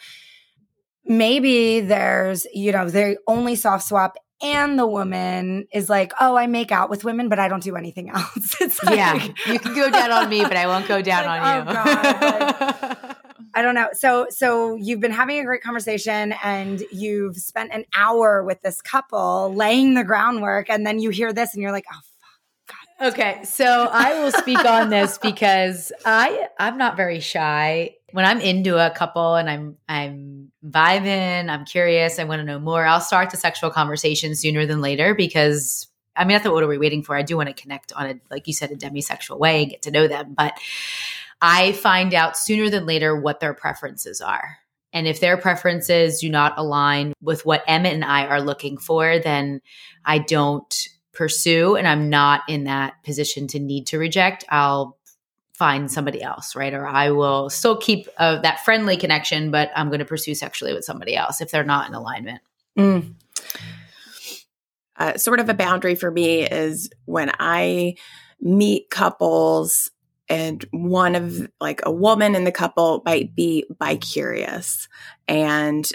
[1.06, 6.48] maybe there's, you know, they only soft swap and the woman is like, oh, I
[6.48, 8.56] make out with women, but I don't do anything else.
[8.62, 11.42] It's like, yeah, you can go down on me, but I won't go down Like,
[11.42, 11.76] on oh, you.
[11.76, 13.16] God,
[13.54, 13.90] I don't know.
[13.94, 18.82] So so you've been having a great conversation and you've spent an hour with this
[18.82, 22.00] couple laying the groundwork and then you hear this and you're like, "Oh,
[22.68, 27.96] Fuck, Okay, so I will speak on this because I I'm not very shy.
[28.12, 32.60] When I'm into a couple and I'm I'm vibing, I'm curious, I want to know
[32.60, 32.86] more.
[32.86, 36.68] I'll start the sexual conversation sooner than later because I mean, I thought, what are
[36.68, 37.16] we waiting for?
[37.16, 39.84] I do want to connect on a like you said, a demisexual way and get
[39.84, 40.54] to know them, but
[41.42, 44.58] I find out sooner than later what their preferences are.
[44.94, 49.20] And if their preferences do not align with what Emmett and I are looking for,
[49.20, 49.62] then
[50.06, 50.74] I don't
[51.14, 54.98] pursue and I'm not in that position to need to reject, I'll
[55.62, 56.74] find somebody else, right?
[56.74, 60.74] Or I will still keep uh, that friendly connection, but I'm going to pursue sexually
[60.74, 62.42] with somebody else if they're not in alignment.
[62.76, 63.14] mm,
[64.98, 67.94] uh, sort of a boundary for me is when I
[68.40, 69.92] meet couples
[70.28, 74.88] and one of like a woman in the couple might be bi curious
[75.28, 75.92] and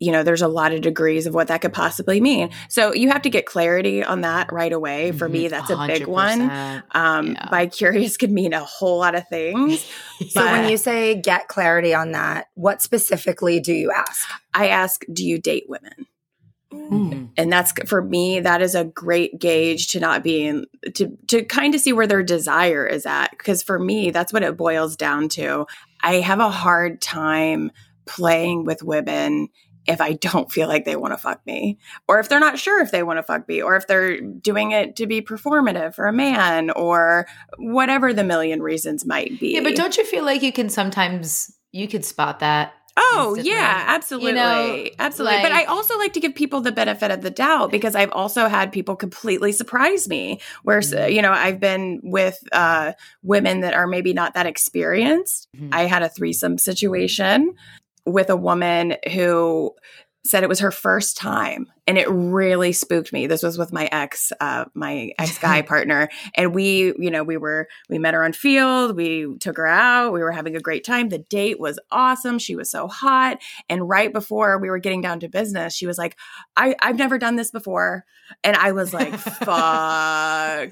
[0.00, 3.10] you know there's a lot of degrees of what that could possibly mean so you
[3.10, 5.50] have to get clarity on that right away for me Mhm.
[5.50, 6.82] that's a big one 100%.
[6.92, 7.48] um Yeah.
[7.50, 9.84] bi curious could mean a whole lot of things
[10.30, 14.28] So when you say get clarity on that, what specifically do you ask?
[14.54, 16.06] i ask do you date women
[16.72, 17.30] Mhm.
[17.36, 21.42] and that's for me that is a great gauge to not be in to to
[21.44, 24.96] kind of see where their desire is at because for me that's what it boils
[24.96, 25.66] down to
[26.02, 27.70] i have a hard time
[28.06, 29.48] playing with women
[29.88, 32.80] if i don't feel like they want to fuck me or if they're not sure
[32.82, 36.06] if they want to fuck me or if they're doing it to be performative for
[36.06, 37.26] a man or
[37.58, 41.52] whatever the million reasons might be Yeah, but don't you feel like you can sometimes
[41.72, 42.72] you could spot that?
[43.00, 43.50] Oh instantly.
[43.52, 45.40] yeah, absolutely, know, absolutely.
[45.42, 48.48] but I also like to give people the benefit of the doubt because I've also
[48.48, 50.40] had people completely surprise me.
[50.64, 51.12] Where Mhm.
[51.14, 55.46] you know I've been with uh, women that are maybe not that experienced.
[55.56, 55.68] Mhm.
[55.72, 57.54] I had a threesome situation
[58.06, 59.74] with a woman who
[60.24, 63.26] said it was her first time and it really spooked me.
[63.26, 67.38] This was with my ex uh, my ex guy partner and we you know we
[67.38, 70.84] were we met her on Feeld we took her out we were having a great
[70.84, 71.08] time.
[71.08, 72.38] The date was awesome.
[72.38, 73.38] She was so hot
[73.70, 76.16] and right before we were getting down to business she was like
[76.56, 78.04] i i've never done this before.
[78.44, 80.68] And i was like fuck.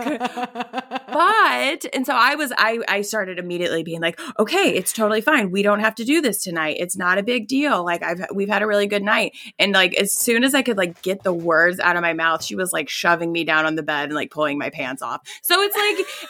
[1.16, 5.50] But and so i was i i started immediately being like okay it's totally fine.
[5.50, 6.76] We don't have to do this tonight.
[6.78, 7.82] It's not a big deal.
[7.82, 9.32] Like i've we've had a really good night.
[9.58, 12.44] And like as soon as i could like get the words out of my mouth
[12.44, 15.20] she was like shoving me down on the bed and like pulling my pants off
[15.42, 15.76] so it's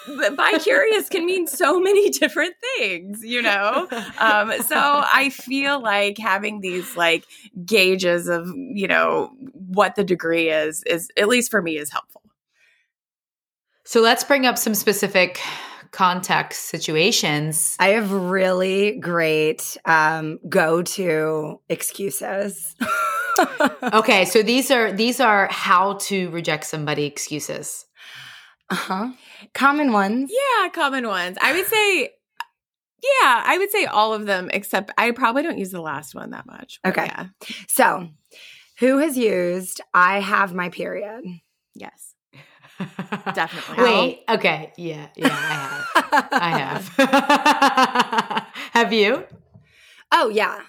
[0.09, 5.81] like bi curious can mean so many different things you know um so i feel
[5.81, 7.24] like having these like
[7.64, 9.31] gauges of you know
[9.66, 12.22] what the degree is is at least for me is helpful.
[13.85, 15.41] So let's bring up some specific
[15.93, 17.77] context situations.
[17.79, 22.74] I have really great um, go to excuses.
[23.93, 27.84] okay, so these are these are how to reject somebody excuses.
[28.70, 29.12] Uh-huh.
[29.55, 30.30] Common ones.
[30.32, 31.37] Yeah, common ones.
[31.41, 32.11] I would say
[33.03, 36.30] yeah, I would say all of them except I probably don't use the last one
[36.30, 36.80] that much.
[36.84, 37.05] Okay.
[37.05, 37.26] Yeah.
[37.68, 38.09] So,
[38.78, 41.24] who has used I have my period?
[41.74, 42.14] Yes.
[43.34, 43.84] Definitely.
[43.84, 44.72] Wait, okay.
[44.76, 46.89] Yeah, yeah, I have.
[46.99, 47.09] I
[48.18, 48.47] have.
[48.72, 49.24] have you?
[50.12, 50.61] Oh, yeah.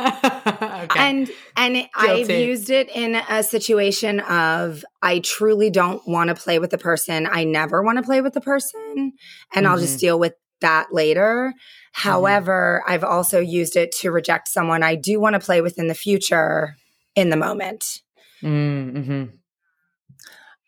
[0.84, 0.98] okay.
[0.98, 6.58] And and I've used it in a situation of I truly don't want to play
[6.58, 7.26] with the person.
[7.30, 9.12] I never want to play with the person and
[9.54, 9.66] Mm-hmm.
[9.66, 11.54] I'll just deal with that later.
[11.92, 15.88] However, I've also used it to reject someone I do want to play with in
[15.88, 16.76] the future
[17.16, 18.00] in the moment.
[18.42, 19.24] mm-hmm.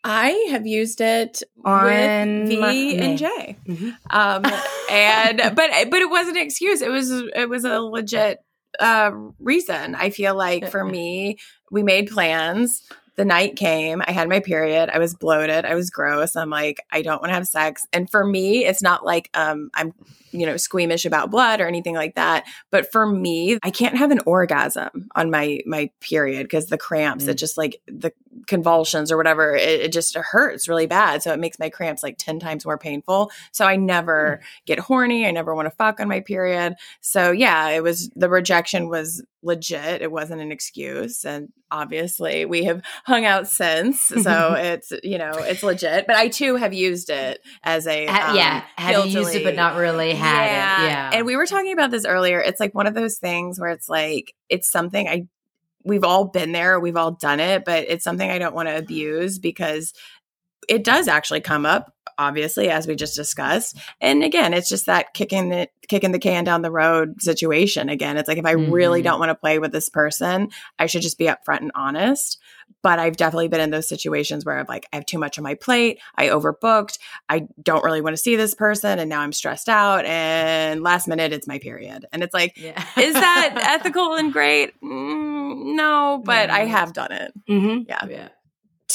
[0.05, 3.15] I have used it On with Vee my- and me.
[3.17, 3.57] J.
[3.67, 3.95] Mhm.
[4.09, 4.43] Um,
[4.91, 6.81] and but but it wasn't an excuse.
[6.81, 8.39] It was it was a legit
[8.79, 9.95] uh, reason.
[9.95, 11.37] I feel like for me,
[11.71, 12.83] we made plans.
[13.15, 14.01] The night came.
[14.05, 14.89] I had my period.
[14.89, 15.65] I was bloated.
[15.65, 16.35] I was gross.
[16.35, 17.85] I'm like, I don't want to have sex.
[17.93, 19.93] And for me, it's not like um, I'm,
[20.33, 22.45] you know, squeamish about blood or anything like that.
[22.71, 27.27] But for me, I can't have an orgasm on my my period because the cramps.
[27.27, 28.11] It just like the
[28.47, 29.55] convulsions or whatever.
[29.55, 31.23] It, it just hurts really bad.
[31.23, 33.31] So it makes my cramps like ten times more painful.
[33.51, 35.25] So I never get horny.
[35.25, 36.75] I never want to fuck on my period.
[37.01, 40.01] So yeah, it was the rejection was legit.
[40.01, 41.25] It wasn't an excuse.
[41.25, 43.99] And obviously we have hung out since.
[43.99, 46.07] So it's, you know, it's legit.
[46.07, 49.55] But I too have used it as a um, yeah, have you used it but
[49.55, 50.87] not really had it?
[50.87, 52.39] Yeah, And we were talking about this earlier.
[52.39, 55.27] It's like one of those things where it's like it's something I
[55.83, 58.77] we've all been there, we've all done it, but it's something I don't want to
[58.77, 59.93] abuse because
[60.69, 65.13] it does actually come up obviously as we just discussed and again it's just that
[65.13, 69.01] kicking the kicking the can down the road situation again it's like if i really
[69.01, 69.05] Mhm.
[69.05, 70.49] don't want to play with this person
[70.79, 72.39] i should just be upfront and honest
[72.81, 75.43] but i've definitely been in those situations where i'm like i have too much on
[75.43, 76.97] my plate i overbooked
[77.29, 81.07] i don't really want to see this person and now i'm stressed out and last
[81.07, 82.81] minute it's my period and it's like yeah.
[82.97, 87.85] is that ethical and great Mm, no but i have done it Mhm.
[87.89, 88.29] yeah yeah.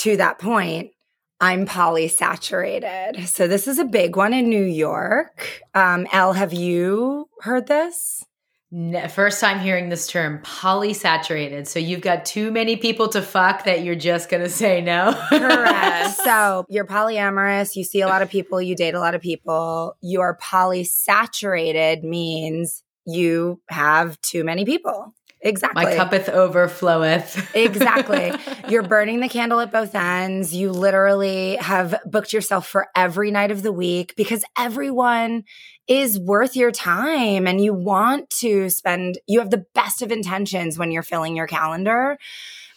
[0.04, 0.92] To that point,
[1.40, 3.28] I'm polysaturated.
[3.28, 5.62] So this is a big one in New York.
[5.74, 8.24] Um, Elle, have you heard this?
[8.70, 11.66] Ne- First time hearing this term, polysaturated.
[11.66, 15.12] So you've got too many people to fuck that you're just gonna say no.
[15.30, 16.16] Correct.
[16.24, 19.96] so you're polyamorous, you see a lot of people, you date a lot of people.
[20.02, 25.14] You're polysaturated means you have too many people.
[25.40, 25.84] Exactly.
[25.84, 27.46] My cuppeth overfloweth.
[27.54, 28.32] Exactly.
[28.68, 30.54] You're burning the candle at both ends.
[30.54, 35.44] You literally have booked yourself for every night of the week because everyone
[35.86, 40.78] is worth your time and you want to spend, you have the best of intentions
[40.78, 42.18] when you're filling your calendar.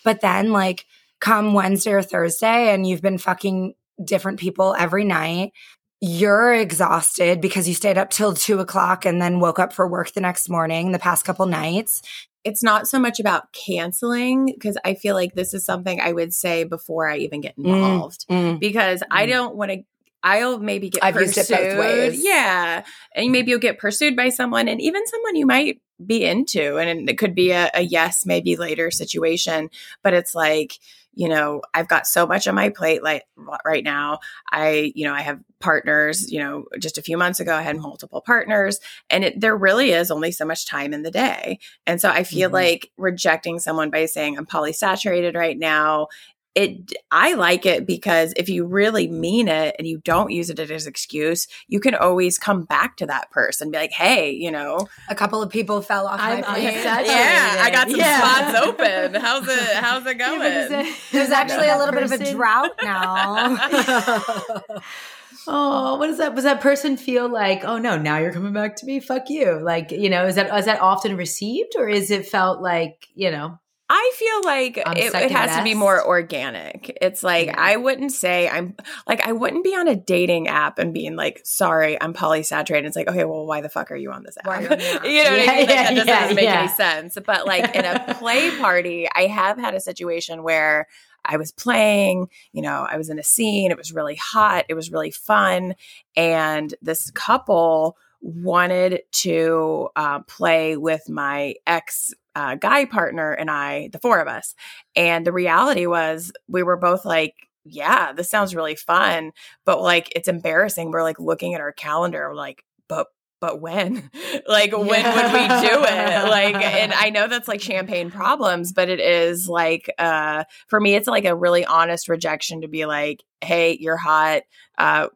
[0.04, 0.86] But then, like,
[1.20, 5.52] come Wednesday or Thursday and you've been fucking different people every night.
[6.00, 10.14] You're exhausted because you stayed up till two o'clock and then woke up for work
[10.14, 12.02] the next morning the past couple nights.
[12.44, 16.34] It's not so much about canceling because I feel like this is something I would
[16.34, 18.26] say before I even get involved
[18.60, 19.30] because I Mm.
[19.30, 19.78] don't want to.
[20.24, 21.58] I'll maybe get I've used pursued.
[21.60, 22.24] it both ways.
[22.24, 22.84] Yeah.
[23.16, 26.78] And maybe you'll get pursued by someone and even someone you might be into.
[26.78, 29.70] And it could be a, a yes, maybe later situation.
[30.04, 30.78] But it's like,
[31.14, 33.26] you know, I've got so much on my plate like
[33.66, 34.20] right now.
[34.50, 37.78] I, you know, I have partners, you know, just a few months ago I had
[37.78, 41.60] multiple partners and it, there really is only so much time in the day.
[41.86, 42.54] And so I feel Mhm.
[42.54, 46.08] like rejecting someone by saying I'm polysaturated right now
[46.54, 50.60] it I like it because if you really mean it and you don't use it
[50.60, 54.32] as an excuse, you can always come back to that person, and be like, "Hey,
[54.32, 56.84] you know, A couple of people fell off I'm my on plate.
[56.84, 58.20] such- yeah, I got some Yeah.
[58.52, 59.14] spots open.
[59.22, 59.76] How's it?
[59.78, 63.58] How's it going?" There's actually a little bit of a drought now.
[65.48, 66.36] oh, what does that?
[66.36, 67.64] Was that person feel like?
[67.64, 69.00] Oh no, now you're coming back to me.
[69.00, 69.60] Fuck you.
[69.64, 73.32] Like you know, is that is that often received, or is it felt like you
[73.32, 73.58] know?
[73.94, 76.98] I feel like it, it has to be more organic.
[77.02, 77.56] It's like Yeah.
[77.58, 78.74] I wouldn't say I'm
[79.06, 82.96] like I wouldn't be on a dating app and being like, "Sorry, I'm polysaturated." It's
[82.96, 84.62] like, okay, well, why the fuck are you on this app?
[84.62, 85.06] You on the app?
[85.06, 85.48] you know what I mean?
[85.48, 86.60] Like, yeah, that doesn't yeah, make yeah.
[86.60, 87.18] any sense.
[87.26, 90.88] But like in a play party, I have had a situation where
[91.26, 94.74] I was playing, you know, I was in a scene, it was really hot, it
[94.74, 95.76] was really fun,
[96.16, 103.90] and this couple wanted to uh, play with my ex uh, guy partner and I,
[103.92, 104.56] the four of us.
[104.96, 107.34] And the reality was, we were both like,
[107.66, 109.32] yeah, this sounds really fun,
[109.66, 110.92] but like it's embarrassing.
[110.92, 113.08] We're like looking at our calendar, like, but
[113.42, 114.10] but when?
[114.48, 115.16] Like when yeah.
[115.16, 116.30] would we do it?
[116.30, 120.96] Like and i know that's like champagne problems but it is like uh for me
[120.96, 124.44] it's like a really honest rejection to be like hey you're hot
[124.78, 125.08] uh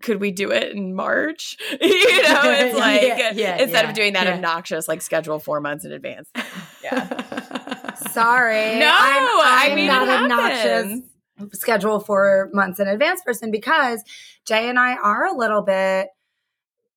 [0.00, 1.56] could we do it in march?
[1.80, 5.84] You know it's like yeah, yeah, instead of doing that obnoxious like schedule four months
[5.84, 6.30] in advance.
[6.82, 7.94] Yeah.
[8.10, 11.02] Sorry no i'm, I'm i mean not obnoxious
[11.52, 14.02] schedule four months in advance person because
[14.46, 16.08] jay and i are a little bit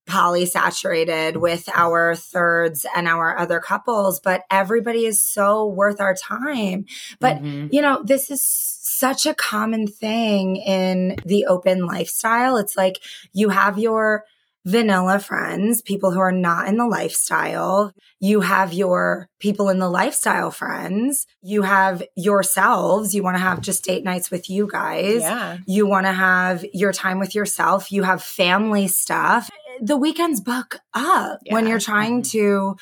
[0.07, 6.85] polysaturated with our thirds and our other couples, but everybody is so worth our time.
[7.19, 7.67] But, mm-hmm.
[7.71, 12.57] you know, this is such a common thing in the open lifestyle.
[12.57, 12.99] It's like
[13.33, 14.23] you have your
[14.65, 17.93] vanilla friends, people who are not in the lifestyle.
[18.19, 21.25] You have your people in the lifestyle friends.
[21.41, 23.15] You have yourselves.
[23.15, 25.21] You want to have just date nights with you guys.
[25.21, 25.57] Yeah.
[25.65, 27.93] You want to have your time with yourself.
[27.93, 29.49] You have family stuff
[29.81, 31.53] the weekends buck up yeah.
[31.53, 32.37] when you're trying mm-hmm.
[32.37, 32.77] to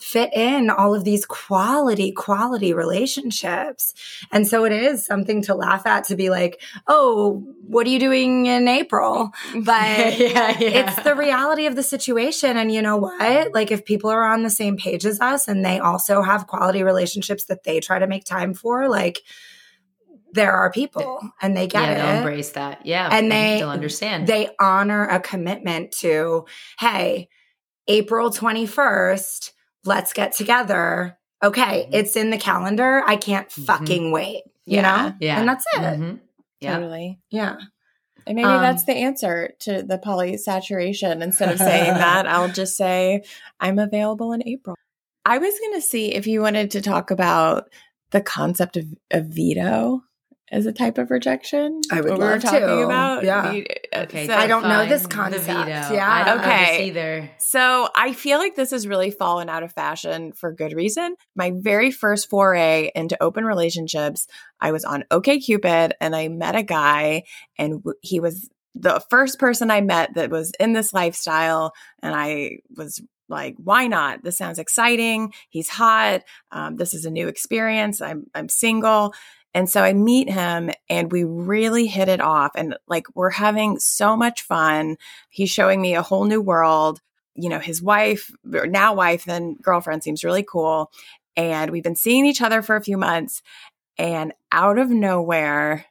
[0.00, 3.94] fit in all of these quality, quality relationships.
[4.30, 7.98] And so it is something to laugh at to be like, oh, what are you
[7.98, 9.30] doing in April?
[9.54, 10.58] But yeah, yeah.
[10.60, 12.56] it's the reality of the situation.
[12.56, 13.52] And you know what?
[13.52, 16.82] Like, if people are on the same page as us and they also have quality
[16.82, 19.22] relationships that they try to make time for, like,
[20.32, 21.94] there are people and they get yeah, it.
[21.96, 22.84] They'll embrace that.
[22.84, 23.08] Yeah.
[23.10, 24.26] And they they'll understand.
[24.26, 26.46] They honor a commitment to,
[26.78, 27.28] hey,
[27.86, 29.52] April 21st,
[29.84, 31.18] let's get together.
[31.42, 31.94] Okay, mm-hmm.
[31.94, 33.02] it's in the calendar.
[33.06, 33.62] I can't mm-hmm.
[33.62, 34.42] fucking wait.
[34.64, 34.82] You yeah.
[34.82, 35.14] know?
[35.20, 35.40] Yeah.
[35.40, 35.80] And that's it.
[35.80, 36.16] Mm-hmm.
[36.60, 36.74] Yeah.
[36.74, 37.20] Totally.
[37.30, 37.56] Yeah.
[38.26, 41.22] And maybe um, that's the answer to the polysaturation.
[41.22, 43.22] Instead of saying that, I'll just say,
[43.58, 44.76] I'm available in April.
[45.24, 47.70] I was going to see if you wanted to talk about
[48.10, 50.02] the concept of, of veto
[50.50, 51.80] as a type of rejection?
[51.90, 52.84] I would what love we were talking to.
[52.84, 53.24] about.
[53.24, 53.62] Yeah.
[53.92, 54.26] Uh, okay.
[54.26, 55.46] So I don't know this concept.
[55.48, 56.38] Yeah.
[56.40, 56.86] okay.
[56.88, 57.30] either.
[57.38, 61.16] So I feel like this has really fallen out of fashion for good reason.
[61.34, 64.26] My very first foray into open relationships,
[64.60, 67.24] I was on OKCupid and I met a guy
[67.58, 71.72] and he was the first person I met that was in this lifestyle.
[72.02, 74.22] And I was like, why not?
[74.22, 75.32] This sounds exciting.
[75.50, 76.22] He's hot.
[76.50, 78.00] Um, this is a new experience.
[78.00, 79.12] I'm, I'm single.
[79.54, 83.78] And so I meet him and we really hit it off and like we're having
[83.78, 84.96] so much fun.
[85.30, 87.00] He's showing me a whole new world.
[87.34, 90.90] You know, his wife, now wife, then girlfriend seems really cool.
[91.36, 93.42] And we've been seeing each other for a few months.
[93.96, 95.86] And out of nowhere,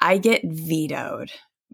[0.00, 1.30] I get vetoed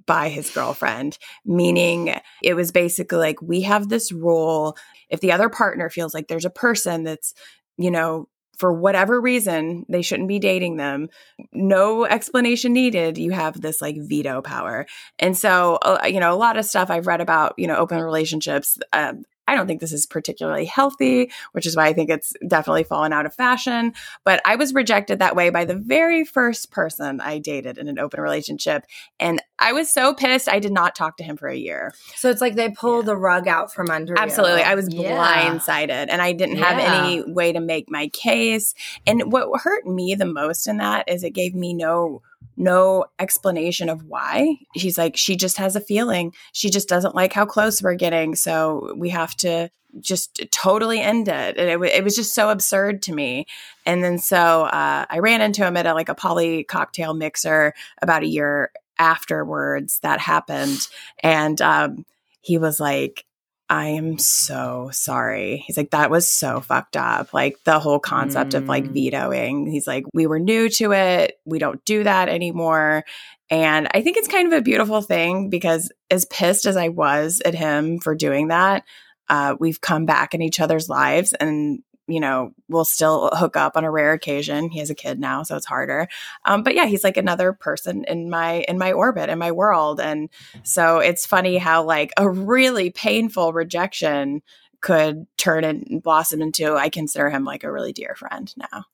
[0.06, 4.76] by his girlfriend, meaning it was basically like, we have this rule.
[5.08, 7.34] If the other partner feels like there's a person that's,
[7.76, 8.28] you know,
[8.58, 11.08] for whatever reason they shouldn't be dating them.
[11.52, 13.18] No explanation needed.
[13.18, 14.86] You have this like veto power.
[15.18, 18.00] And so uh, you know a lot of stuff i've read about you know open
[18.00, 22.32] relationships um, I don't think this is particularly healthy, which is why I think it's
[22.48, 23.92] definitely fallen out of fashion.
[24.24, 27.98] But I was rejected that way by the very first person I dated in an
[27.98, 28.86] open relationship.
[29.20, 31.92] And I was so pissed, I did not talk to him for a year.
[32.14, 33.06] So it's like they pull yeah.
[33.06, 34.60] the rug out from under Absolutely.
[34.60, 34.66] You.
[34.66, 35.50] I was yeah.
[35.50, 37.04] blindsided and I didn't have yeah.
[37.04, 38.72] any way to make my case.
[39.06, 42.22] And what hurt me the most in that is it gave me no
[42.56, 44.56] no explanation of why.
[44.76, 46.34] She's like, she just has a feeling.
[46.52, 48.34] She just doesn't like how close we're getting.
[48.34, 51.56] So we have to just totally end it.
[51.56, 53.46] And it, w- it was just so absurd to me.
[53.84, 57.74] And then so uh, I ran into him at a, like a poly cocktail mixer
[58.00, 60.88] about a year afterwards that happened.
[61.22, 62.06] And um,
[62.40, 63.24] he was like,
[63.72, 65.64] I am so sorry.
[65.66, 67.32] He's like, that was so fucked up.
[67.32, 68.58] Like the whole concept mm.
[68.58, 68.92] of like mm.
[68.92, 69.66] vetoing.
[69.66, 71.40] He's like, we were new to it.
[71.46, 73.04] We don't do that anymore.
[73.48, 77.40] And I think it's kind of a beautiful thing because as pissed as I was
[77.46, 78.84] at him for doing that,
[79.30, 83.76] uh, we've come back in each other's lives and you know, we'll still hook up
[83.76, 84.70] on a rare occasion.
[84.70, 86.08] He has a kid now, so it's harder.
[86.44, 90.00] Um, but yeah, he's like another person in my in my orbit, in my world.
[90.00, 90.28] And
[90.62, 94.42] so it's funny how like a really painful rejection
[94.80, 98.84] could turn and blossom into I consider him like a really dear friend now.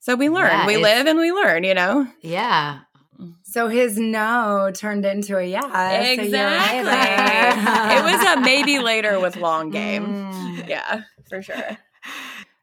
[0.00, 2.06] So we learn, yeah, we live and we learn, you know?
[2.20, 2.80] Yeah.
[3.42, 5.64] So his no turned into a yes.
[6.18, 7.96] Exactly.
[7.96, 10.06] it was a maybe later with long game.
[10.06, 10.68] Mm.
[10.68, 11.78] Yeah, for sure.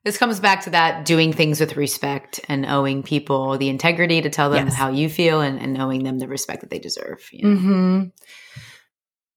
[0.04, 4.30] This comes back to that doing things with respect and owing people the integrity to
[4.30, 4.76] tell them yes.
[4.76, 7.28] how you feel and, and owing them the respect that they deserve.
[7.32, 7.56] You know?
[7.56, 8.04] mm-hmm.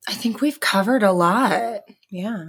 [0.09, 1.83] I think we've covered a lot.
[2.11, 2.47] Yeah.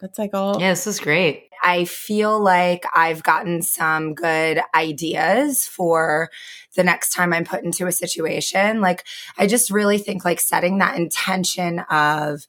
[0.00, 0.60] That's like all.
[0.60, 1.50] Yeah, this is great.
[1.62, 6.30] I feel like I've gotten some good ideas for
[6.74, 8.80] the next time I'm put into a situation.
[8.80, 9.04] Like,
[9.36, 12.46] I just really think like setting that intention of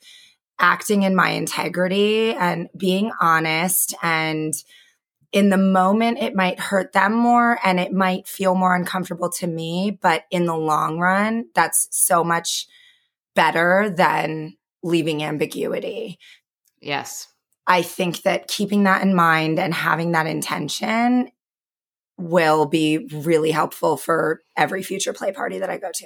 [0.59, 4.53] acting in my integrity and being honest and
[5.31, 9.47] in the moment it might hurt them more and it might feel more uncomfortable to
[9.47, 12.67] me but in the long run that's so much
[13.35, 16.19] better than leaving ambiguity.
[16.81, 17.27] Yes.
[17.67, 21.31] I think that keeping that in mind and having that intention
[22.17, 26.05] will be really helpful for every future play party that i go to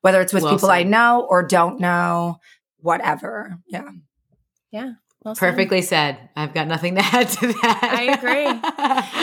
[0.00, 0.74] whether it's with well people said.
[0.74, 2.38] i know or don't know
[2.78, 3.58] whatever.
[3.66, 3.90] Yeah.
[4.70, 4.92] Yeah
[5.24, 6.16] well Perfectly said.
[6.36, 7.80] I've got nothing to add to that.
[7.82, 8.44] I agree.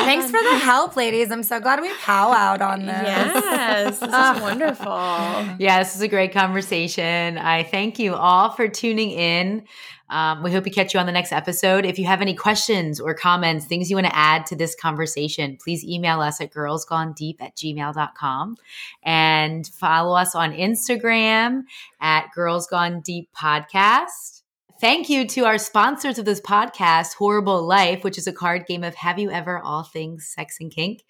[0.06, 1.32] Thanks for the help, ladies.
[1.32, 2.88] I'm so glad we powwowed on this.
[2.88, 5.56] Yes, this is wonderful.
[5.60, 7.38] Yeah, this is a great conversation.
[7.38, 9.66] I thank you all for tuning in.
[10.10, 11.86] Um, we hope we catch you on the next episode.
[11.86, 15.58] If you have any questions or comments, things you want to add to this conversation,
[15.64, 18.58] please email us at girlsgonedeep at gmail.com
[19.04, 21.64] and follow us on Instagram
[22.02, 24.39] at Girls Gone Deep Podcast.
[24.80, 28.84] Thank you to our sponsors of this podcast, WHOREible Life, which is a card game
[28.84, 31.04] of Have You Ever All Things Sex and Kink.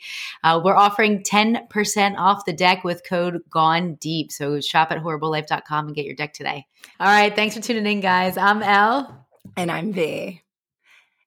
[0.43, 4.31] Uh, we're offering 10% off the deck with code Gone Deep.
[4.31, 6.65] So shop at whoreiblelife.com and get your deck today.
[6.99, 7.35] All right.
[7.35, 8.37] Thanks for tuning in, guys.
[8.37, 9.27] I'm Elle.
[9.55, 10.41] And I'm Vee.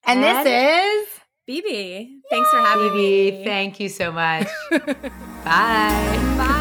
[0.05, 2.22] And, and this is Bibi.
[2.28, 3.45] Thanks for having Bibi, me.
[3.45, 4.49] Thank you so much.
[4.70, 4.84] Bye.
[5.45, 6.59] Bye.